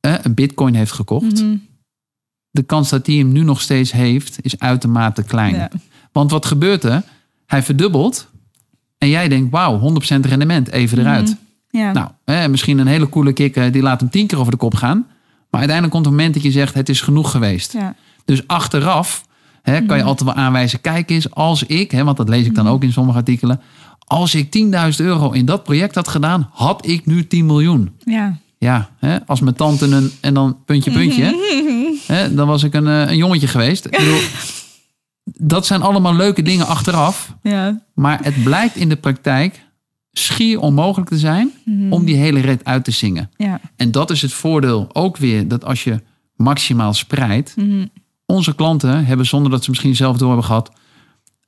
eh, 0.03 0.13
een 0.21 0.33
bitcoin 0.33 0.73
heeft 0.75 0.91
gekocht. 0.91 1.41
Mhm. 1.41 1.55
De 2.49 2.63
kans 2.63 2.89
dat 2.89 3.07
hij 3.07 3.15
hem 3.15 3.31
nu 3.31 3.43
nog 3.43 3.61
steeds 3.61 3.91
heeft, 3.91 4.37
is 4.41 4.59
uitermate 4.59 5.23
klein. 5.23 5.55
Ja. 5.55 5.69
Want 6.11 6.31
wat 6.31 6.45
gebeurt 6.45 6.83
er? 6.83 7.03
Hij 7.45 7.63
verdubbelt. 7.63 8.27
En 8.97 9.09
jij 9.09 9.27
denkt, 9.27 9.51
wauw, 9.51 9.79
100% 9.79 10.25
rendement, 10.25 10.69
even 10.71 10.99
eruit. 10.99 11.37
Mhm. 11.69 11.77
Ja. 11.77 12.11
Nou, 12.25 12.49
misschien 12.49 12.77
een 12.77 12.87
hele 12.87 13.09
coole 13.09 13.33
kikker, 13.33 13.71
die 13.71 13.81
laat 13.81 13.99
hem 13.99 14.09
tien 14.09 14.27
keer 14.27 14.39
over 14.39 14.51
de 14.51 14.57
kop 14.57 14.75
gaan. 14.75 14.97
Maar 15.49 15.59
uiteindelijk 15.59 15.91
komt 15.91 16.05
het 16.05 16.15
moment 16.15 16.33
dat 16.33 16.43
je 16.43 16.51
zegt, 16.51 16.73
het 16.73 16.89
is 16.89 17.01
genoeg 17.01 17.31
geweest. 17.31 17.73
ja. 17.73 17.95
Dus 18.25 18.47
achteraf 18.47 19.25
hè, 19.61 19.81
kan 19.85 19.97
je 19.97 20.03
altijd 20.03 20.35
wel 20.35 20.43
aanwijzen, 20.43 20.81
kijk 20.81 21.09
eens, 21.09 21.31
als 21.31 21.63
ik, 21.63 21.91
hè, 21.91 22.03
want 22.03 22.17
dat 22.17 22.29
lees 22.29 22.45
ik 22.45 22.55
dan 22.55 22.67
ook 22.67 22.83
in 22.83 22.91
sommige 22.91 23.17
artikelen. 23.17 23.61
Als 23.99 24.35
ik 24.35 24.51
10.000 24.51 25.05
euro 25.05 25.31
in 25.31 25.45
dat 25.45 25.63
project 25.63 25.95
had 25.95 26.07
gedaan, 26.07 26.49
had 26.51 26.87
ik 26.87 27.05
nu 27.05 27.27
10 27.27 27.45
miljoen. 27.45 27.91
Ja. 27.99 28.37
Ja, 28.63 28.89
hè, 28.99 29.25
als 29.25 29.39
mijn 29.39 29.55
tante 29.55 29.85
een, 29.85 30.11
en 30.21 30.33
dan 30.33 30.57
puntje, 30.65 30.91
puntje, 30.91 31.23
hè, 32.13 32.33
dan 32.33 32.47
was 32.47 32.63
ik 32.63 32.73
een, 32.73 32.87
eh, 32.87 33.09
een 33.09 33.17
jongetje 33.17 33.47
geweest. 33.47 33.85
Ik 33.85 33.97
bedoel, 33.97 34.19
dat 35.23 35.65
zijn 35.65 35.81
allemaal 35.81 36.15
leuke 36.15 36.41
dingen 36.41 36.67
achteraf. 36.67 37.35
Ja. 37.41 37.81
Maar 37.93 38.19
het 38.23 38.43
blijkt 38.43 38.75
in 38.75 38.89
de 38.89 38.95
praktijk 38.95 39.65
schier 40.11 40.59
onmogelijk 40.59 41.09
te 41.09 41.17
zijn 41.17 41.51
om 41.89 42.05
die 42.05 42.15
hele 42.15 42.39
red 42.39 42.65
uit 42.65 42.83
te 42.83 42.91
zingen. 42.91 43.29
Ja. 43.37 43.59
En 43.75 43.91
dat 43.91 44.11
is 44.11 44.21
het 44.21 44.33
voordeel 44.33 44.89
ook 44.93 45.17
weer, 45.17 45.47
dat 45.47 45.65
als 45.65 45.83
je 45.83 46.01
maximaal 46.35 46.93
spreidt. 46.93 47.55
Mhm. 47.55 47.85
Onze 48.25 48.55
klanten 48.55 49.05
hebben 49.05 49.25
zonder 49.25 49.51
dat 49.51 49.63
ze 49.63 49.69
misschien 49.69 49.95
zelf 49.95 50.17
door 50.17 50.27
hebben 50.27 50.45
gehad... 50.45 50.71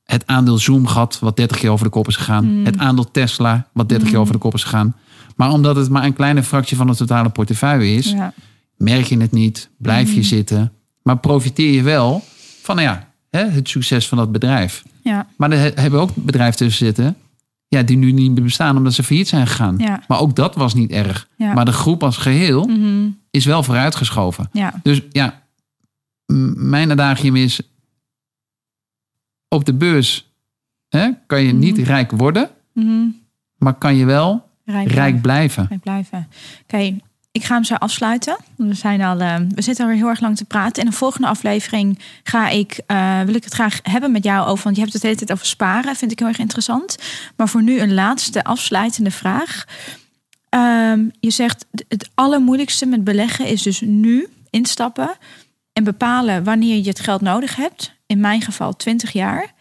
het 0.04 0.26
aandeel 0.26 0.58
Zoom 0.58 0.86
gehad, 0.86 1.18
wat 1.20 1.36
30 1.36 1.58
keer 1.58 1.70
over 1.70 1.84
de 1.84 1.90
kop 1.90 2.08
is 2.08 2.16
gegaan. 2.16 2.46
Het 2.46 2.78
aandeel 2.78 3.10
Tesla, 3.10 3.68
wat 3.72 3.88
30 3.88 4.08
keer 4.08 4.18
over 4.18 4.32
de 4.32 4.38
kop 4.38 4.54
is 4.54 4.62
gegaan. 4.62 4.94
Maar 5.36 5.50
omdat 5.52 5.76
het 5.76 5.88
maar 5.90 6.04
een 6.04 6.12
kleine 6.12 6.42
fractie 6.42 6.76
van 6.76 6.86
de 6.86 6.94
totale 6.96 7.28
portefeuille 7.28 7.94
is... 7.94 8.10
Ja. 8.10 8.32
merk 8.76 9.04
je 9.04 9.16
het 9.16 9.32
niet, 9.32 9.70
blijf 9.78 10.12
je 10.12 10.22
zitten. 10.22 10.72
Maar 11.02 11.18
profiteer 11.18 11.72
je 11.72 11.82
wel 11.82 12.22
van 12.62 12.76
nou 12.76 12.88
ja, 12.88 13.12
hè, 13.30 13.44
het 13.50 13.68
succes 13.68 14.08
van 14.08 14.18
dat 14.18 14.32
bedrijf. 14.32 14.84
Ja. 15.02 15.26
Maar 15.36 15.50
er 15.52 15.58
he- 15.58 15.82
hebben 15.82 16.00
ook 16.00 16.10
bedrijven 16.14 16.56
tussen 16.56 16.86
zitten... 16.86 17.16
Ja, 17.68 17.82
die 17.82 17.96
nu 17.96 18.12
niet 18.12 18.32
meer 18.32 18.42
bestaan 18.42 18.76
omdat 18.76 18.92
ze 18.94 19.02
failliet 19.02 19.28
zijn 19.28 19.46
gegaan. 19.46 19.78
Ja. 19.78 20.02
Maar 20.08 20.18
ook 20.20 20.36
dat 20.36 20.54
was 20.54 20.74
niet 20.74 20.90
erg. 20.90 21.28
Ja. 21.36 21.52
Maar 21.52 21.64
de 21.64 21.72
groep 21.72 22.02
als 22.02 22.16
geheel 22.16 22.66
Mhm. 22.66 23.08
is 23.30 23.44
wel 23.44 23.62
vooruitgeschoven. 23.62 24.48
Ja. 24.52 24.80
Dus 24.82 25.00
ja, 25.10 25.42
mijn 26.56 26.90
adagium 26.90 27.36
is... 27.36 27.60
op 29.48 29.64
de 29.64 29.74
beurs 29.74 30.30
hè, 30.88 31.10
kan 31.26 31.42
je 31.42 31.52
niet 31.52 31.78
rijk 31.78 32.10
worden... 32.10 32.50
maar 33.58 33.74
kan 33.74 33.94
je 33.96 34.04
wel 34.04 34.45
Rijk, 34.66 34.90
rijk 34.90 35.20
blijven. 35.20 35.66
rijk 35.68 35.82
blijven. 35.82 36.28
Oké, 36.62 36.98
ik 37.32 37.44
ga 37.44 37.54
hem 37.54 37.64
zo 37.64 37.74
afsluiten. 37.74 38.36
We, 38.56 38.74
zijn 38.74 39.02
al, 39.02 39.20
eh, 39.20 39.36
we 39.54 39.62
zitten 39.62 39.84
alweer 39.84 40.00
heel 40.00 40.08
erg 40.08 40.20
lang 40.20 40.36
te 40.36 40.44
praten. 40.44 40.82
In 40.82 40.90
de 40.90 40.96
volgende 40.96 41.26
aflevering 41.26 41.98
ga 42.22 42.48
ik, 42.48 42.80
eh, 42.86 43.20
wil 43.20 43.34
ik 43.34 43.44
het 43.44 43.54
graag 43.54 43.80
hebben 43.82 44.12
met 44.12 44.24
jou 44.24 44.46
over. 44.46 44.64
Want 44.64 44.76
je 44.76 44.80
hebt 44.80 44.92
het 44.92 45.02
de 45.02 45.08
hele 45.08 45.20
tijd 45.20 45.32
over 45.32 45.46
sparen. 45.46 45.96
Vind 45.96 46.12
ik 46.12 46.18
heel 46.18 46.28
erg 46.28 46.38
interessant. 46.38 46.96
Maar 47.36 47.48
voor 47.48 47.62
nu 47.62 47.80
een 47.80 47.94
laatste 47.94 48.44
afsluitende 48.44 49.10
vraag. 49.10 49.64
Ehm, 50.48 51.08
je 51.20 51.30
zegt 51.30 51.66
het 51.88 52.10
allermoeilijkste 52.14 52.86
met 52.86 53.04
beleggen 53.04 53.46
is 53.46 53.62
dus 53.62 53.80
nu 53.80 54.28
instappen. 54.50 55.10
En 55.72 55.84
bepalen 55.84 56.44
wanneer 56.44 56.76
je 56.76 56.88
het 56.88 57.00
geld 57.00 57.20
nodig 57.20 57.56
hebt. 57.56 57.94
In 58.06 58.20
mijn 58.20 58.40
geval 58.40 58.76
20 58.76 59.12
jaar. 59.12 59.52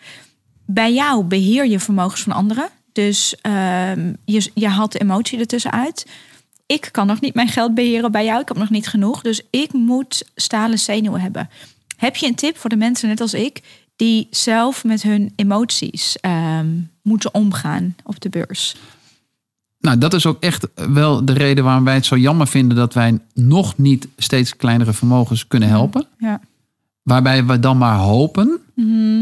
Bij 0.66 0.94
jou 0.94 1.24
beheer 1.24 1.66
je 1.66 1.80
vermogens 1.80 2.22
van 2.22 2.34
anderen. 2.34 2.70
Dus 2.96 3.36
ehm, 3.42 4.14
je, 4.26 4.52
je 4.54 4.68
haalt 4.68 4.92
de 4.92 5.00
emotie 5.00 5.40
ertussen 5.40 5.72
uit 5.72 6.06
ik 6.66 6.90
kan 6.92 7.08
nog 7.08 7.22
niet 7.22 7.34
mijn 7.34 7.48
geld 7.48 7.74
beheren 7.74 8.12
bij 8.12 8.26
jou. 8.26 8.42
Ik 8.42 8.48
heb 8.48 8.58
nog 8.58 8.70
niet 8.70 8.88
genoeg. 8.88 9.22
Dus 9.22 9.42
ik 9.50 9.74
moet 9.74 10.30
stalen 10.36 10.80
zenuwen 10.80 11.22
hebben. 11.22 11.50
Heb 11.98 12.16
je 12.16 12.28
een 12.28 12.36
tip 12.36 12.58
voor 12.58 12.70
de 12.70 12.76
mensen, 12.76 13.10
net 13.10 13.22
als 13.22 13.34
ik, 13.34 13.62
die 13.96 14.28
zelf 14.30 14.84
met 14.84 15.02
hun 15.02 15.34
emoties 15.36 16.18
ehm, 16.20 16.68
moeten 17.02 17.34
omgaan 17.34 17.96
op 18.04 18.22
de 18.22 18.30
beurs? 18.30 18.76
Nou, 19.80 19.98
dat 19.98 20.14
is 20.14 20.26
ook 20.26 20.40
echt 20.40 20.68
wel 20.76 21.26
de 21.26 21.34
reden 21.34 21.64
waarom 21.64 21.84
wij 21.84 21.94
het 21.94 22.06
zo 22.06 22.18
jammer 22.18 22.48
vinden 22.48 22.78
dat 22.78 22.94
wij 22.94 23.20
nog 23.34 23.78
niet 23.78 24.08
steeds 24.18 24.56
kleinere 24.56 24.94
vermogens 24.94 25.48
kunnen 25.48 25.70
helpen. 25.70 26.08
Ja. 26.18 26.42
Waarbij 27.04 27.46
we 27.46 27.60
dan 27.60 27.78
maar 27.78 27.98
hopen 27.98 28.60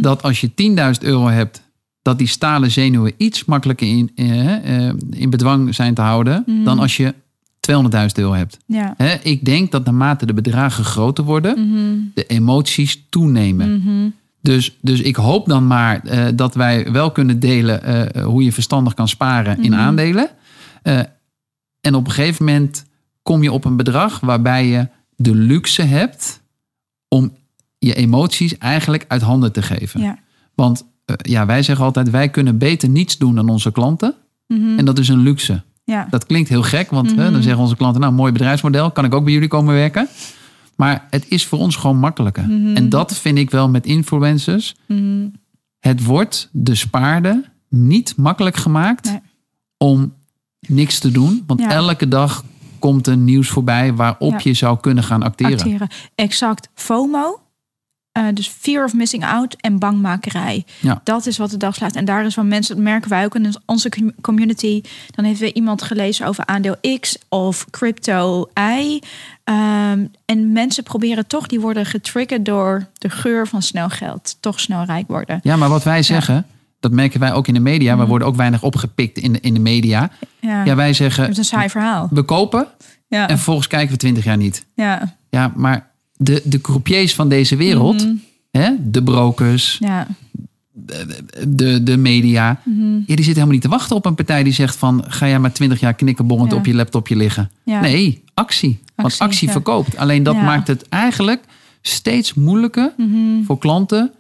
dat 0.02 0.24
als 0.24 0.42
je 0.42 0.50
10.000 0.50 1.08
euro 1.08 1.28
hebt, 1.28 1.63
dat 2.04 2.18
die 2.18 2.28
stalen 2.28 2.72
zenuwen 2.72 3.14
iets 3.18 3.46
makkelijker 3.46 3.88
in, 3.88 4.12
eh, 4.16 4.88
eh, 4.88 4.94
in 5.10 5.30
bedwang 5.30 5.76
zijn 5.76 5.94
te 5.94 6.02
houden 6.02 6.44
dan 6.64 6.80
als 6.80 6.98
je 6.98 7.14
200.000 7.60 8.18
euro 8.18 8.34
hebt. 8.34 8.58
Ja. 8.66 8.94
Hè, 8.98 9.14
ik 9.14 9.46
denk 9.46 9.72
dat 9.72 9.86
naarmate 9.86 10.26
de 10.26 10.34
bedragen 10.34 10.84
groter 10.84 11.24
worden, 11.24 12.12
de 12.14 12.26
emoties 12.26 13.06
toenemen. 13.10 14.14
Dus, 14.42 14.78
dus 14.82 15.02
ik 15.02 15.16
hoop 15.16 15.46
dan 15.46 15.68
maar 15.68 16.04
eh, 16.04 16.26
dat 16.36 16.56
wij 16.56 16.92
wel 16.92 17.12
kunnen 17.12 17.40
delen 17.40 17.84
eh, 17.84 18.24
hoe 18.24 18.44
je 18.44 18.52
verstandig 18.52 18.94
kan 18.94 19.08
sparen 19.08 19.64
in 19.64 19.76
aandelen. 19.76 20.30
En 21.82 21.96
op 21.96 22.06
een 22.06 22.12
gegeven 22.12 22.46
moment 22.46 22.86
kom 23.22 23.44
je 23.44 23.52
op 23.52 23.66
een 23.66 23.76
bedrag 23.76 24.20
waarbij 24.20 24.68
je 24.68 24.88
de 25.16 25.36
luxe 25.36 25.82
hebt 25.82 26.42
om 27.08 27.34
je 27.78 27.94
emoties 27.94 28.58
eigenlijk 28.58 29.06
uit 29.08 29.22
handen 29.22 29.52
te 29.52 29.62
geven. 29.62 30.02
Ja. 30.02 30.20
Want 30.56 30.86
ja, 31.18 31.46
wij 31.46 31.64
zeggen 31.64 31.86
altijd, 31.86 32.10
wij 32.10 32.30
kunnen 32.30 32.58
beter 32.58 32.90
niets 32.90 33.18
doen 33.18 33.36
dan 33.36 33.50
onze 33.50 33.72
klanten. 33.72 34.14
En 34.48 34.86
dat 34.86 35.00
is 35.00 35.08
een 35.08 35.20
luxe. 35.20 35.64
Ja. 35.84 36.08
Dat 36.10 36.26
klinkt 36.26 36.50
heel 36.50 36.62
gek, 36.64 36.90
want 36.90 37.16
hè, 37.16 37.32
dan 37.32 37.42
zeggen 37.42 37.62
onze 37.62 37.76
klanten, 37.76 38.02
nou, 38.02 38.14
mooi 38.14 38.32
bedrijfsmodel, 38.32 38.92
kan 38.92 39.06
ik 39.06 39.14
ook 39.14 39.24
bij 39.24 39.34
jullie 39.34 39.48
komen 39.48 39.74
werken? 39.74 40.08
Maar 40.76 41.08
het 41.10 41.26
is 41.28 41.46
voor 41.46 41.60
ons 41.60 41.76
gewoon 41.76 41.98
makkelijker. 41.98 42.44
En 42.74 42.90
dat 42.90 43.16
vind 43.18 43.38
ik 43.38 43.50
wel 43.52 43.70
met 43.70 43.86
influencers. 43.86 44.76
Het 45.80 46.04
wordt 46.04 46.50
de 46.52 46.76
spaarde 46.76 47.44
niet 47.70 48.14
makkelijk 48.18 48.56
gemaakt 48.56 49.06
Nee. 49.10 49.20
om 49.78 50.14
niks 50.60 51.00
te 51.00 51.12
doen. 51.12 51.44
Want 51.48 51.60
Ja. 51.60 51.70
elke 51.70 52.08
dag 52.08 52.44
komt 52.80 53.08
er 53.08 53.18
nieuws 53.18 53.48
voorbij 53.50 53.94
waarop 53.94 54.32
Ja. 54.32 54.40
je 54.44 54.54
zou 54.54 54.80
kunnen 54.80 55.04
gaan 55.04 55.24
acteren. 55.24 55.54
acteren. 55.58 55.88
Exact. 56.16 56.70
FOMO. 56.74 57.40
Eh, 58.14 58.24
dus 58.34 58.48
fear 58.48 58.84
of 58.84 58.94
missing 58.94 59.26
out 59.26 59.56
en 59.60 59.80
bangmakerij. 59.80 60.66
Ja. 60.80 61.02
Dat 61.04 61.26
is 61.26 61.38
wat 61.38 61.50
de 61.50 61.58
dag 61.58 61.76
slaat. 61.76 61.96
En 61.96 62.06
daar 62.06 62.26
is 62.26 62.34
van 62.34 62.48
mensen, 62.48 62.76
dat 62.76 62.84
merken 62.84 63.10
wij 63.10 63.26
ook 63.26 63.36
in 63.36 63.54
onze 63.66 63.90
com- 63.90 64.14
community. 64.22 64.82
Dan 65.12 65.26
heeft 65.26 65.40
weer 65.40 65.54
iemand 65.56 65.82
gelezen 65.82 66.28
over 66.28 66.46
aandeel 66.46 66.76
X 67.00 67.18
of 67.30 67.66
crypto 67.70 68.50
Y. 68.80 69.00
Ehm, 69.44 70.06
en 70.26 70.52
mensen 70.52 70.84
proberen 70.84 71.28
toch, 71.28 71.48
die 71.48 71.60
worden 71.60 71.86
getriggerd 71.86 72.46
door 72.46 72.88
de 72.98 73.10
geur 73.10 73.48
van 73.48 73.62
snel 73.62 73.90
geld. 73.90 74.38
Toch 74.40 74.60
snel 74.60 74.84
rijk 74.84 75.08
worden. 75.08 75.40
Ja, 75.44 75.56
maar 75.56 75.70
wat 75.70 75.84
wij 75.84 76.04
zeggen, 76.04 76.46
dat 76.80 76.92
merken 76.92 77.20
wij 77.20 77.34
ook 77.34 77.48
in 77.48 77.54
de 77.54 77.60
media. 77.60 77.98
We 77.98 78.06
worden 78.06 78.28
ook 78.28 78.36
weinig 78.36 78.64
opgepikt 78.64 79.18
in 79.18 79.34
de, 79.34 79.40
in 79.40 79.54
de 79.54 79.60
media. 79.60 80.10
Ja, 80.40 80.64
Ja, 80.64 80.76
wij 80.76 80.88
het 80.88 80.96
zeggen, 80.96 81.30
is 81.30 81.38
een 81.38 81.44
saai 81.46 81.70
verhaal. 81.70 82.08
we 82.12 82.24
kopen 82.24 82.68
Ja, 83.08 83.22
en 83.28 83.36
vervolgens 83.36 83.68
kijken 83.68 83.92
we 83.92 83.98
twintig 83.98 84.24
jaar 84.24 84.38
niet. 84.38 84.66
ja, 84.76 85.16
Ja, 85.30 85.52
maar 85.56 85.92
de, 86.24 86.42
de 86.44 86.62
croupiers 86.62 87.16
van 87.16 87.30
deze 87.30 87.56
wereld, 87.56 88.08
hè, 88.52 88.70
de 88.82 89.04
brokers, 89.04 89.78
ja. 89.80 90.08
de, 91.48 91.84
de 91.84 91.98
media, 91.98 92.62
Mhm. 92.66 92.82
ja, 92.84 92.92
die 93.06 93.16
zitten 93.16 93.26
helemaal 93.34 93.52
niet 93.54 93.62
te 93.62 93.68
wachten 93.70 93.96
op 93.96 94.06
een 94.06 94.16
partij 94.16 94.44
die 94.44 94.54
zegt 94.54 94.76
van 94.76 95.04
ga 95.08 95.28
jij 95.28 95.40
maar 95.40 95.54
twintig 95.54 95.80
jaar 95.80 95.94
knikkenbollend 95.94 96.52
Ja. 96.52 96.58
op 96.58 96.66
je 96.66 96.74
laptopje 96.74 97.16
liggen. 97.16 97.52
Nee, 97.66 98.24
actie. 98.34 98.80
Want 98.96 99.08
Actie, 99.08 99.22
actie 99.26 99.48
ja. 99.48 99.54
verkoopt. 99.54 99.98
Alleen 99.98 100.24
dat. 100.24 100.36
Mhm. 100.36 100.46
maakt 100.46 100.68
het 100.68 100.90
eigenlijk 100.90 101.44
steeds 101.82 102.34
moeilijker 102.34 102.94
voor 103.46 103.58
klanten 103.58 104.12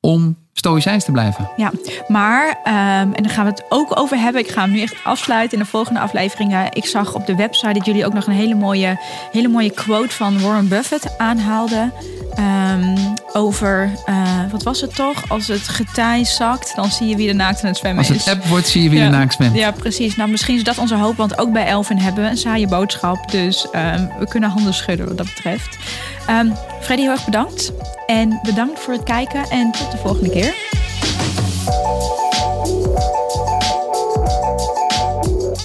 om 0.00 0.36
stoïcijns 0.58 1.04
te 1.04 1.12
blijven. 1.12 1.50
Ja, 1.56 1.70
maar, 2.06 2.60
ehm, 2.64 3.12
en 3.12 3.22
daar 3.22 3.30
gaan 3.30 3.44
we 3.44 3.50
het 3.50 3.64
ook 3.68 3.98
over 3.98 4.18
hebben. 4.18 4.42
Ik 4.42 4.48
ga 4.48 4.60
hem 4.60 4.70
nu 4.70 4.80
echt 4.80 4.96
afsluiten 5.04 5.58
in 5.58 5.64
de 5.64 5.70
volgende 5.70 6.00
afleveringen. 6.00 6.66
Ik 6.72 6.86
zag 6.86 7.14
op 7.14 7.26
de 7.26 7.36
website 7.36 7.72
dat 7.72 7.86
jullie 7.86 8.06
ook 8.06 8.12
nog 8.12 8.26
een 8.26 8.32
hele 8.32 8.54
mooie, 8.54 9.00
hele 9.32 9.48
mooie 9.48 9.70
quote 9.70 10.14
van 10.14 10.40
Warren 10.40 10.68
Buffett 10.68 11.18
aanhaalden. 11.18 11.92
Ehm, 12.34 12.96
over, 13.32 13.92
eh, 14.04 14.40
wat 14.50 14.62
was 14.62 14.80
het 14.80 14.94
toch? 14.94 15.28
Als 15.28 15.46
het 15.46 15.68
getij 15.68 16.24
zakt, 16.24 16.72
dan 16.76 16.90
zie 16.90 17.08
je 17.08 17.16
wie 17.16 17.28
er 17.28 17.34
naakt 17.34 17.62
aan 17.62 17.68
het 17.68 17.76
zwemmen 17.76 18.04
Als 18.04 18.16
is. 18.16 18.24
het 18.24 18.34
app 18.34 18.46
wordt, 18.46 18.68
zie 18.68 18.82
je 18.82 18.88
wie 18.88 18.98
ja. 18.98 19.04
er 19.04 19.10
naakt 19.10 19.38
bent. 19.38 19.56
Ja, 19.56 19.70
precies. 19.70 20.16
Nou, 20.16 20.30
misschien 20.30 20.56
is 20.56 20.64
dat 20.64 20.78
onze 20.78 20.94
hoop, 20.94 21.16
want 21.16 21.38
ook 21.38 21.52
bij 21.52 21.66
Elvin 21.66 21.98
hebben 21.98 22.24
we 22.24 22.30
een 22.30 22.36
saaie 22.36 22.68
boodschap. 22.68 23.30
Dus 23.30 23.70
ehm, 23.70 24.06
we 24.18 24.28
kunnen 24.28 24.50
handen 24.50 24.74
schudden 24.74 25.06
wat 25.06 25.16
dat 25.16 25.26
betreft. 25.26 25.78
Ehm 26.26 26.50
Freddy, 26.80 27.02
heel 27.02 27.12
erg 27.12 27.24
bedankt. 27.24 27.72
En 28.06 28.40
bedankt 28.42 28.80
voor 28.80 28.92
het 28.92 29.02
kijken 29.02 29.50
en 29.50 29.72
tot 29.72 29.90
de 29.90 29.96
volgende 29.96 30.30
keer. 30.30 30.54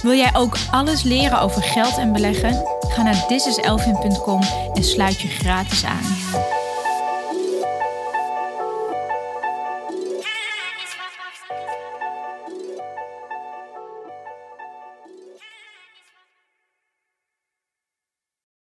Wil 0.02 0.14
jij 0.14 0.30
ook 0.32 0.56
alles 0.70 1.02
leren 1.02 1.40
over 1.40 1.62
geld 1.62 1.98
en 1.98 2.12
beleggen? 2.12 2.62
Ga 2.88 3.02
naar 3.02 3.26
thisiselvin.com 3.26 4.40
en 4.74 4.84
sluit 4.84 5.20
je 5.20 5.28
gratis 5.28 5.84
aan. 5.84 6.53